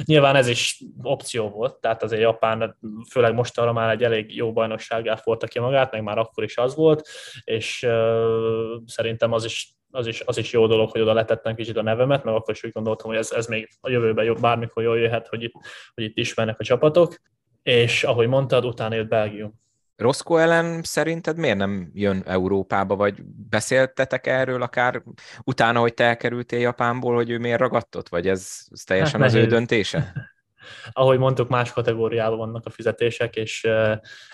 Nyilván 0.05 0.37
ez 0.37 0.49
is 0.49 0.83
opció 1.03 1.49
volt, 1.49 1.81
tehát 1.81 2.03
azért 2.03 2.23
Japán, 2.23 2.79
főleg 3.11 3.35
most 3.35 3.59
arra 3.59 3.73
már 3.73 3.91
egy 3.91 4.03
elég 4.05 4.37
jó 4.37 4.53
bajnoksággal 4.53 5.17
forta 5.17 5.47
ki 5.47 5.59
magát, 5.59 5.93
meg 5.93 6.03
már 6.03 6.19
akkor 6.19 6.45
is 6.45 6.57
az 6.57 6.75
volt, 6.75 7.09
és 7.45 7.83
uh, 7.83 8.83
szerintem 8.87 9.33
az 9.33 9.45
is 9.45 9.75
az 9.93 10.07
is, 10.07 10.21
az 10.21 10.39
is 10.39 10.53
jó 10.53 10.67
dolog, 10.67 10.91
hogy 10.91 11.01
oda 11.01 11.13
letettem 11.13 11.55
kicsit 11.55 11.77
a 11.77 11.83
nevemet, 11.83 12.25
mert 12.25 12.37
akkor 12.37 12.55
is 12.55 12.65
úgy 12.65 12.73
gondoltam, 12.73 13.11
hogy 13.11 13.19
ez, 13.19 13.31
ez 13.31 13.47
még 13.47 13.69
a 13.81 13.91
jövőben 13.91 14.25
jobb, 14.25 14.41
bármikor 14.41 14.83
jól 14.83 14.99
jöhet, 14.99 15.29
hogy 15.29 15.43
itt, 15.43 15.53
hogy 15.95 16.05
itt 16.05 16.17
ismernek 16.17 16.61
a 16.61 16.65
csapatok, 16.65 17.15
és 17.63 18.05
ahogy 18.05 18.29
mondtad, 18.29 18.65
utána 18.65 18.95
jött 18.95 19.09
Belgium. 19.09 19.61
Roszko 19.97 20.37
ellen 20.37 20.83
szerinted 20.83 21.37
miért 21.37 21.57
nem 21.57 21.91
jön 21.95 22.23
Európába, 22.27 22.97
vagy 22.97 23.25
beszéltetek 23.49 24.27
erről 24.27 24.63
akár 24.63 25.03
utána, 25.45 25.81
hogy 25.81 25.95
te 25.95 26.05
elkerültél 26.05 26.61
Japánból, 26.61 27.15
hogy 27.15 27.31
ő 27.31 27.39
miért 27.39 27.61
ragadtott, 27.61 28.09
vagy 28.09 28.29
ez, 28.29 28.67
ez 28.71 28.83
teljesen 28.83 29.21
hát 29.21 29.29
az 29.29 29.35
ő 29.35 29.47
döntése? 29.47 30.13
Ahogy 30.93 31.19
mondtuk, 31.19 31.49
más 31.49 31.73
kategóriában 31.73 32.39
vannak 32.39 32.67
a 32.67 32.71
fizetések, 32.71 33.37
és 33.37 33.69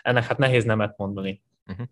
ennek 0.02 0.24
hát 0.24 0.38
nehéz 0.38 0.64
nemet 0.64 0.96
mondani. 0.96 1.42
Uh-huh. 1.68 1.86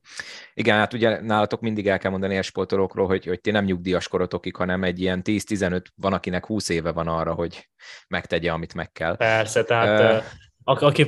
Igen, 0.55 0.77
hát 0.77 0.93
ugye 0.93 1.21
nálatok 1.21 1.61
mindig 1.61 1.89
el 1.89 1.99
kell 1.99 2.11
mondani 2.11 2.39
a 2.39 2.43
sportolókról, 2.43 3.07
hogy, 3.07 3.25
hogy 3.25 3.41
ti 3.41 3.51
nem 3.51 3.65
nyugdíjas 3.65 4.09
korotokig, 4.09 4.57
hanem 4.57 4.85
egy 4.85 5.01
ilyen 5.01 5.23
10-15, 5.25 5.85
van 5.95 6.12
akinek 6.12 6.47
20 6.47 6.69
éve 6.69 6.93
van 6.93 7.09
arra, 7.09 7.33
hogy 7.35 7.69
megtegye, 8.09 8.53
amit 8.53 8.75
meg 8.75 8.93
kell. 8.93 9.17
Persze, 9.17 9.65
tehát 9.65 10.21
uh, 10.21 10.25
aki 10.69 11.07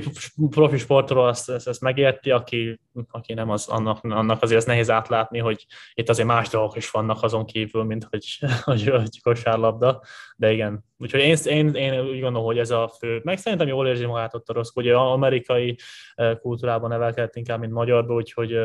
profi 0.50 0.76
sportoló, 0.76 1.20
azt, 1.20 1.50
ezt, 1.50 1.68
ezt 1.68 1.80
megérti, 1.80 2.30
aki, 2.30 2.80
aki 3.10 3.34
nem, 3.34 3.50
az, 3.50 3.68
annak, 3.68 4.04
annak 4.04 4.42
azért 4.42 4.60
ez 4.60 4.66
nehéz 4.66 4.90
átlátni, 4.90 5.38
hogy 5.38 5.66
itt 5.94 6.08
azért 6.08 6.28
más 6.28 6.48
dolgok 6.48 6.76
is 6.76 6.90
vannak 6.90 7.22
azon 7.22 7.44
kívül, 7.44 7.82
mint 7.82 8.06
hogy, 8.10 8.38
hogy, 8.64 8.88
hogy 8.88 9.22
kosárlabda, 9.22 10.02
de 10.36 10.52
igen. 10.52 10.84
Úgyhogy 10.98 11.20
én, 11.20 11.36
én, 11.44 11.74
én 11.74 12.00
úgy 12.00 12.20
gondolom, 12.20 12.44
hogy 12.44 12.58
ez 12.58 12.70
a 12.70 12.88
fő, 12.98 13.20
meg 13.24 13.38
szerintem 13.38 13.68
jól 13.68 13.86
érzi 13.86 14.04
magát 14.04 14.34
ott 14.34 14.48
a 14.48 14.52
rossz, 14.52 14.70
ugye 14.74 14.96
amerikai 14.96 15.78
kultúrában 16.40 16.90
nevelkedett 16.90 17.36
inkább, 17.36 17.60
mint 17.60 17.72
magyarban, 17.72 18.16
úgyhogy 18.16 18.56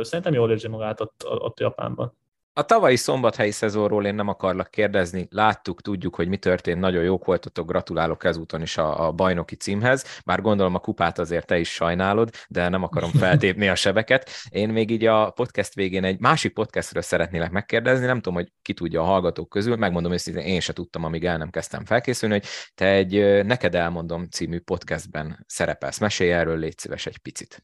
szerintem 0.00 0.34
jól 0.34 0.50
érzi 0.50 0.68
magát 0.68 1.00
ott, 1.00 1.24
ott 1.28 1.60
Japánban. 1.60 2.16
A 2.58 2.64
tavalyi 2.64 2.96
szombathelyi 2.96 3.50
szezonról 3.50 4.06
én 4.06 4.14
nem 4.14 4.28
akarlak 4.28 4.70
kérdezni, 4.70 5.28
láttuk, 5.30 5.82
tudjuk, 5.82 6.14
hogy 6.14 6.28
mi 6.28 6.36
történt, 6.36 6.80
nagyon 6.80 7.02
jók 7.02 7.24
voltatok, 7.24 7.68
gratulálok 7.68 8.24
ezúton 8.24 8.62
is 8.62 8.76
a, 8.76 9.06
a 9.06 9.12
bajnoki 9.12 9.54
címhez, 9.54 10.20
bár 10.24 10.40
gondolom 10.40 10.74
a 10.74 10.78
kupát 10.78 11.18
azért 11.18 11.46
te 11.46 11.58
is 11.58 11.72
sajnálod, 11.72 12.30
de 12.48 12.68
nem 12.68 12.82
akarom 12.82 13.10
feltépni 13.24 13.68
a 13.68 13.74
sebeket. 13.74 14.30
Én 14.48 14.68
még 14.68 14.90
így 14.90 15.04
a 15.04 15.30
podcast 15.30 15.74
végén 15.74 16.04
egy 16.04 16.20
másik 16.20 16.52
podcastről 16.52 17.02
szeretnélek 17.02 17.50
megkérdezni, 17.50 18.06
nem 18.06 18.20
tudom, 18.20 18.34
hogy 18.34 18.52
ki 18.62 18.74
tudja 18.74 19.00
a 19.00 19.04
hallgatók 19.04 19.48
közül, 19.48 19.76
megmondom 19.76 20.12
őszintén, 20.12 20.42
én 20.42 20.60
se 20.60 20.72
tudtam, 20.72 21.04
amíg 21.04 21.24
el 21.24 21.36
nem 21.36 21.50
kezdtem 21.50 21.84
felkészülni, 21.84 22.34
hogy 22.34 22.46
te 22.74 22.86
egy 22.86 23.44
Neked 23.44 23.74
elmondom 23.74 24.28
című 24.28 24.60
podcastben 24.60 25.44
szerepelsz. 25.46 25.98
Mesélj 25.98 26.32
erről, 26.32 26.58
légy 26.58 26.78
szíves 26.78 27.06
egy 27.06 27.18
picit. 27.18 27.62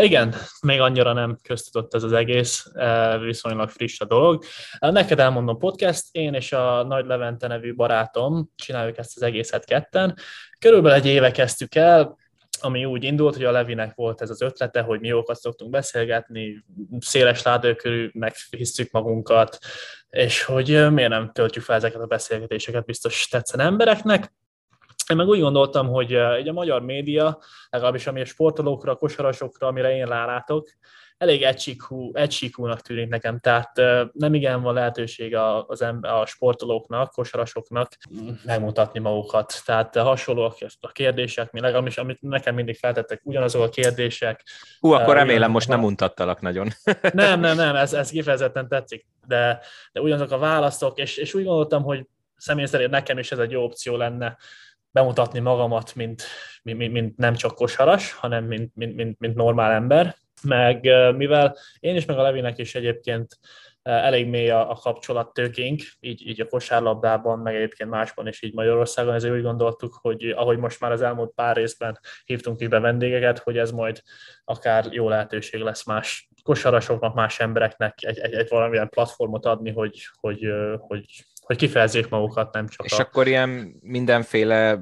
Igen, 0.00 0.34
még 0.60 0.80
annyira 0.80 1.12
nem 1.12 1.38
köztudott 1.42 1.94
ez 1.94 2.02
az 2.02 2.12
egész, 2.12 2.66
viszonylag 3.20 3.70
friss 3.70 4.00
a 4.00 4.04
dolog. 4.04 4.44
Neked 4.78 5.20
elmondom 5.20 5.58
podcast, 5.58 6.04
én 6.10 6.34
és 6.34 6.52
a 6.52 6.82
Nagy 6.82 7.06
Levente 7.06 7.46
nevű 7.46 7.74
barátom 7.74 8.50
csináljuk 8.56 8.98
ezt 8.98 9.16
az 9.16 9.22
egészet 9.22 9.64
ketten. 9.64 10.14
Körülbelül 10.58 10.98
egy 10.98 11.06
éve 11.06 11.30
kezdtük 11.30 11.74
el, 11.74 12.16
ami 12.60 12.84
úgy 12.84 13.04
indult, 13.04 13.34
hogy 13.34 13.44
a 13.44 13.50
Levinek 13.50 13.94
volt 13.94 14.20
ez 14.20 14.30
az 14.30 14.40
ötlete, 14.40 14.80
hogy 14.80 15.00
mi 15.00 15.08
jókat 15.08 15.40
szoktunk 15.40 15.70
beszélgetni, 15.70 16.64
széles 16.98 17.42
ládőkörű, 17.42 18.10
meghisszük 18.12 18.90
magunkat, 18.90 19.58
és 20.08 20.42
hogy 20.42 20.92
miért 20.92 21.10
nem 21.10 21.30
töltjük 21.32 21.64
fel 21.64 21.76
ezeket 21.76 22.00
a 22.00 22.06
beszélgetéseket, 22.06 22.84
biztos 22.84 23.28
tetszen 23.28 23.60
embereknek. 23.60 24.32
Én 25.10 25.16
meg 25.16 25.26
úgy 25.26 25.40
gondoltam, 25.40 25.88
hogy 25.88 26.14
egy 26.14 26.48
a 26.48 26.52
magyar 26.52 26.82
média, 26.82 27.38
legalábbis 27.70 28.06
ami 28.06 28.20
a 28.20 28.24
sportolókra, 28.24 28.92
a 28.92 28.96
kosarasokra, 28.96 29.66
amire 29.66 29.96
én 29.96 30.06
rálátok, 30.06 30.68
elég 31.18 31.42
egysíkú, 31.42 32.10
egysíkúnak 32.14 32.80
tűnik 32.80 33.08
nekem, 33.08 33.38
tehát 33.38 33.80
nem 34.12 34.34
igen 34.34 34.62
van 34.62 34.74
lehetőség 34.74 35.36
az 35.66 35.82
ember, 35.82 36.12
a 36.12 36.26
sportolóknak, 36.26 37.10
kosarasoknak 37.10 37.92
megmutatni 38.44 39.00
magukat. 39.00 39.62
Tehát 39.64 39.96
hasonlóak 39.96 40.56
a 40.80 40.88
kérdések, 40.92 41.52
mi 41.52 41.60
legalábbis, 41.60 41.98
amit 41.98 42.20
nekem 42.20 42.54
mindig 42.54 42.76
feltettek, 42.76 43.20
ugyanazok 43.24 43.62
a 43.62 43.68
kérdések. 43.68 44.42
Hú, 44.80 44.90
akkor 44.90 45.14
remélem 45.14 45.50
most 45.50 45.68
nem 45.68 45.84
untattalak 45.84 46.40
nagyon. 46.40 46.68
nem, 47.12 47.40
nem, 47.40 47.56
nem, 47.56 47.76
ez, 47.76 47.92
ez 47.92 48.10
kifejezetten 48.10 48.68
tetszik, 48.68 49.06
de, 49.26 49.60
de 49.92 50.00
ugyanazok 50.00 50.30
a 50.30 50.38
válaszok, 50.38 50.98
és, 50.98 51.16
és 51.16 51.34
úgy 51.34 51.44
gondoltam, 51.44 51.82
hogy 51.82 52.06
személy 52.36 52.66
szerint 52.66 52.90
nekem 52.90 53.18
is 53.18 53.32
ez 53.32 53.38
egy 53.38 53.50
jó 53.50 53.62
opció 53.62 53.96
lenne, 53.96 54.36
bemutatni 54.96 55.38
magamat, 55.38 55.94
mint, 55.94 56.22
mint, 56.62 56.92
mint 56.92 57.16
nem 57.16 57.34
csak 57.34 57.54
kosaras, 57.54 58.12
hanem 58.12 58.44
mint, 58.44 58.74
mint, 58.74 58.94
mint, 58.94 59.18
mint 59.18 59.34
normál 59.34 59.72
ember. 59.72 60.16
Meg 60.42 60.80
mivel 61.16 61.56
én 61.80 61.96
is, 61.96 62.04
meg 62.04 62.18
a 62.18 62.22
Levinek 62.22 62.58
is 62.58 62.74
egyébként 62.74 63.38
elég 63.82 64.28
mély 64.28 64.50
a, 64.50 64.70
a 64.70 64.74
kapcsolattőkénk, 64.74 65.82
így, 66.00 66.26
így 66.28 66.40
a 66.40 66.46
kosárlabdában, 66.46 67.38
meg 67.38 67.54
egyébként 67.54 67.90
másban 67.90 68.26
is 68.26 68.42
így 68.42 68.54
Magyarországon, 68.54 69.14
ezért 69.14 69.34
úgy 69.34 69.42
gondoltuk, 69.42 69.98
hogy 70.00 70.30
ahogy 70.36 70.58
most 70.58 70.80
már 70.80 70.92
az 70.92 71.02
elmúlt 71.02 71.32
pár 71.34 71.56
részben 71.56 71.98
hívtunk 72.24 72.60
ide 72.60 72.78
vendégeket, 72.78 73.38
hogy 73.38 73.58
ez 73.58 73.70
majd 73.70 74.02
akár 74.44 74.86
jó 74.90 75.08
lehetőség 75.08 75.60
lesz 75.60 75.84
más 75.84 76.28
kosarasoknak, 76.42 77.14
más 77.14 77.40
embereknek 77.40 77.98
egy, 78.00 78.18
egy, 78.18 78.32
egy 78.32 78.48
valamilyen 78.48 78.88
platformot 78.88 79.46
adni, 79.46 79.72
hogy, 79.72 80.00
hogy, 80.20 80.46
hogy 80.78 81.04
hogy 81.46 81.56
kifejezzék 81.56 82.08
magukat, 82.08 82.52
nem 82.52 82.68
csak 82.68 82.86
És 82.86 82.92
a... 82.92 83.00
akkor 83.00 83.26
ilyen 83.26 83.78
mindenféle 83.80 84.80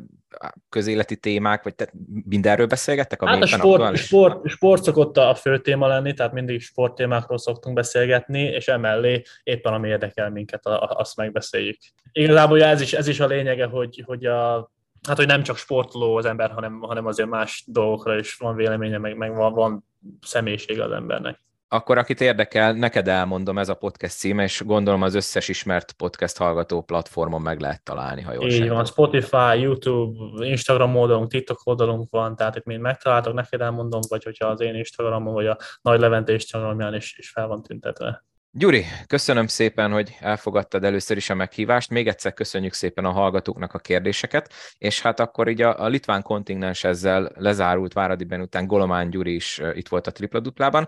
közéleti 0.68 1.16
témák, 1.16 1.62
vagy 1.62 1.74
te 1.74 1.90
mindenről 2.28 2.66
beszélgettek? 2.66 3.22
Ami 3.22 3.32
hát 3.32 3.42
a 3.42 3.46
sport, 3.46 3.96
sport, 3.96 4.48
sport 4.48 4.82
szokott 4.82 5.16
a 5.16 5.34
fő 5.34 5.58
téma 5.58 5.86
lenni, 5.86 6.14
tehát 6.14 6.32
mindig 6.32 6.60
sporttémákról 6.60 7.38
szoktunk 7.38 7.74
beszélgetni, 7.74 8.40
és 8.40 8.68
emellé 8.68 9.22
éppen 9.42 9.72
ami 9.72 9.88
érdekel 9.88 10.30
minket, 10.30 10.66
azt 10.66 11.16
megbeszéljük. 11.16 11.76
Igazából 12.12 12.62
ez 12.62 12.80
is, 12.80 12.92
ez 12.92 13.08
is 13.08 13.20
a 13.20 13.26
lényege, 13.26 13.66
hogy, 13.66 14.02
hogy 14.06 14.24
a, 14.24 14.70
hát 15.08 15.16
hogy 15.16 15.26
nem 15.26 15.42
csak 15.42 15.56
sportoló 15.56 16.16
az 16.16 16.24
ember, 16.24 16.50
hanem, 16.50 16.80
hanem 16.80 17.06
azért 17.06 17.28
más 17.28 17.64
dolgokra 17.66 18.18
is 18.18 18.34
van 18.36 18.56
véleménye, 18.56 18.98
meg, 18.98 19.16
meg 19.16 19.34
van, 19.34 19.52
van 19.52 19.84
személyisége 20.20 20.84
az 20.84 20.92
embernek 20.92 21.43
akkor 21.74 21.98
akit 21.98 22.20
érdekel, 22.20 22.72
neked 22.72 23.08
elmondom, 23.08 23.58
ez 23.58 23.68
a 23.68 23.74
podcast 23.74 24.16
címe, 24.16 24.42
és 24.42 24.62
gondolom 24.64 25.02
az 25.02 25.14
összes 25.14 25.48
ismert 25.48 25.92
podcast 25.92 26.36
hallgató 26.36 26.82
platformon 26.82 27.40
meg 27.40 27.60
lehet 27.60 27.82
találni, 27.82 28.22
ha 28.22 28.32
jól 28.32 28.50
Így 28.50 28.68
van, 28.68 28.84
Spotify, 28.84 29.60
YouTube, 29.60 30.46
Instagram 30.46 30.96
oldalunk, 30.96 31.30
TikTok 31.30 31.60
oldalunk 31.64 32.10
van, 32.10 32.36
tehát 32.36 32.56
itt 32.56 32.64
mind 32.64 32.80
megtaláltok, 32.80 33.34
neked 33.34 33.60
elmondom, 33.60 34.00
vagy 34.08 34.24
hogyha 34.24 34.46
az 34.46 34.60
én 34.60 34.74
Instagramon, 34.74 35.34
vagy 35.34 35.46
a 35.46 35.58
Nagy 35.82 36.00
Levente 36.00 36.32
Instagramján 36.32 36.94
is, 36.94 37.14
is 37.18 37.30
fel 37.30 37.46
van 37.46 37.62
tüntetve. 37.62 38.24
Gyuri, 38.56 38.84
köszönöm 39.06 39.46
szépen, 39.46 39.92
hogy 39.92 40.16
elfogadtad 40.20 40.84
először 40.84 41.16
is 41.16 41.30
a 41.30 41.34
meghívást. 41.34 41.90
Még 41.90 42.08
egyszer 42.08 42.34
köszönjük 42.34 42.72
szépen 42.72 43.04
a 43.04 43.10
hallgatóknak 43.10 43.72
a 43.74 43.78
kérdéseket, 43.78 44.52
és 44.78 45.02
hát 45.02 45.20
akkor 45.20 45.48
így 45.48 45.62
a, 45.62 45.80
a 45.80 45.86
litván 45.86 46.22
kontingens 46.22 46.84
ezzel 46.84 47.30
lezárult 47.34 47.92
Váradiben 47.92 48.40
után 48.40 48.66
Golomán 48.66 49.10
Gyuri 49.10 49.34
is 49.34 49.60
itt 49.74 49.88
volt 49.88 50.06
a 50.06 50.12
tripla 50.12 50.40
duplában. 50.40 50.86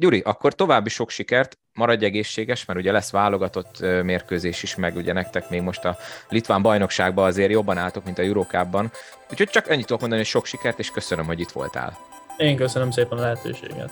Gyuri, 0.00 0.22
akkor 0.24 0.54
további 0.54 0.88
sok 0.88 1.10
sikert, 1.10 1.58
maradj 1.72 2.04
egészséges, 2.04 2.64
mert 2.64 2.78
ugye 2.78 2.92
lesz 2.92 3.10
válogatott 3.10 3.80
mérkőzés 3.80 4.62
is, 4.62 4.76
meg 4.76 4.96
ugye 4.96 5.12
nektek 5.12 5.50
még 5.50 5.60
most 5.60 5.84
a 5.84 5.96
Litván 6.28 6.62
bajnokságban 6.62 7.26
azért 7.26 7.50
jobban 7.50 7.78
álltok, 7.78 8.04
mint 8.04 8.18
a 8.18 8.22
Eurókában. 8.22 8.90
Úgyhogy 9.30 9.48
csak 9.48 9.68
ennyit 9.68 9.86
tudok 9.86 10.00
mondani, 10.00 10.20
hogy 10.20 10.30
sok 10.30 10.46
sikert, 10.46 10.78
és 10.78 10.90
köszönöm, 10.90 11.26
hogy 11.26 11.40
itt 11.40 11.50
voltál. 11.50 11.98
Én 12.36 12.56
köszönöm 12.56 12.90
szépen 12.90 13.18
a 13.18 13.20
lehetőséget. 13.20 13.90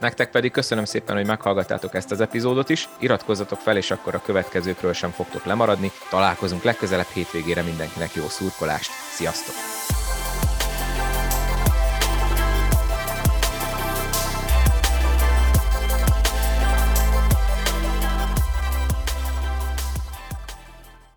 Nektek 0.00 0.30
pedig 0.30 0.50
köszönöm 0.50 0.84
szépen, 0.84 1.16
hogy 1.16 1.26
meghallgattátok 1.26 1.94
ezt 1.94 2.10
az 2.10 2.20
epizódot 2.20 2.68
is. 2.68 2.88
Iratkozzatok 2.98 3.58
fel, 3.58 3.76
és 3.76 3.90
akkor 3.90 4.14
a 4.14 4.22
következőkről 4.22 4.92
sem 4.92 5.10
fogtok 5.10 5.44
lemaradni. 5.44 5.90
Találkozunk 6.10 6.62
legközelebb 6.62 7.10
hétvégére 7.14 7.62
mindenkinek 7.62 8.14
jó 8.14 8.28
szurkolást. 8.28 8.90
Sziasztok! 8.90 9.54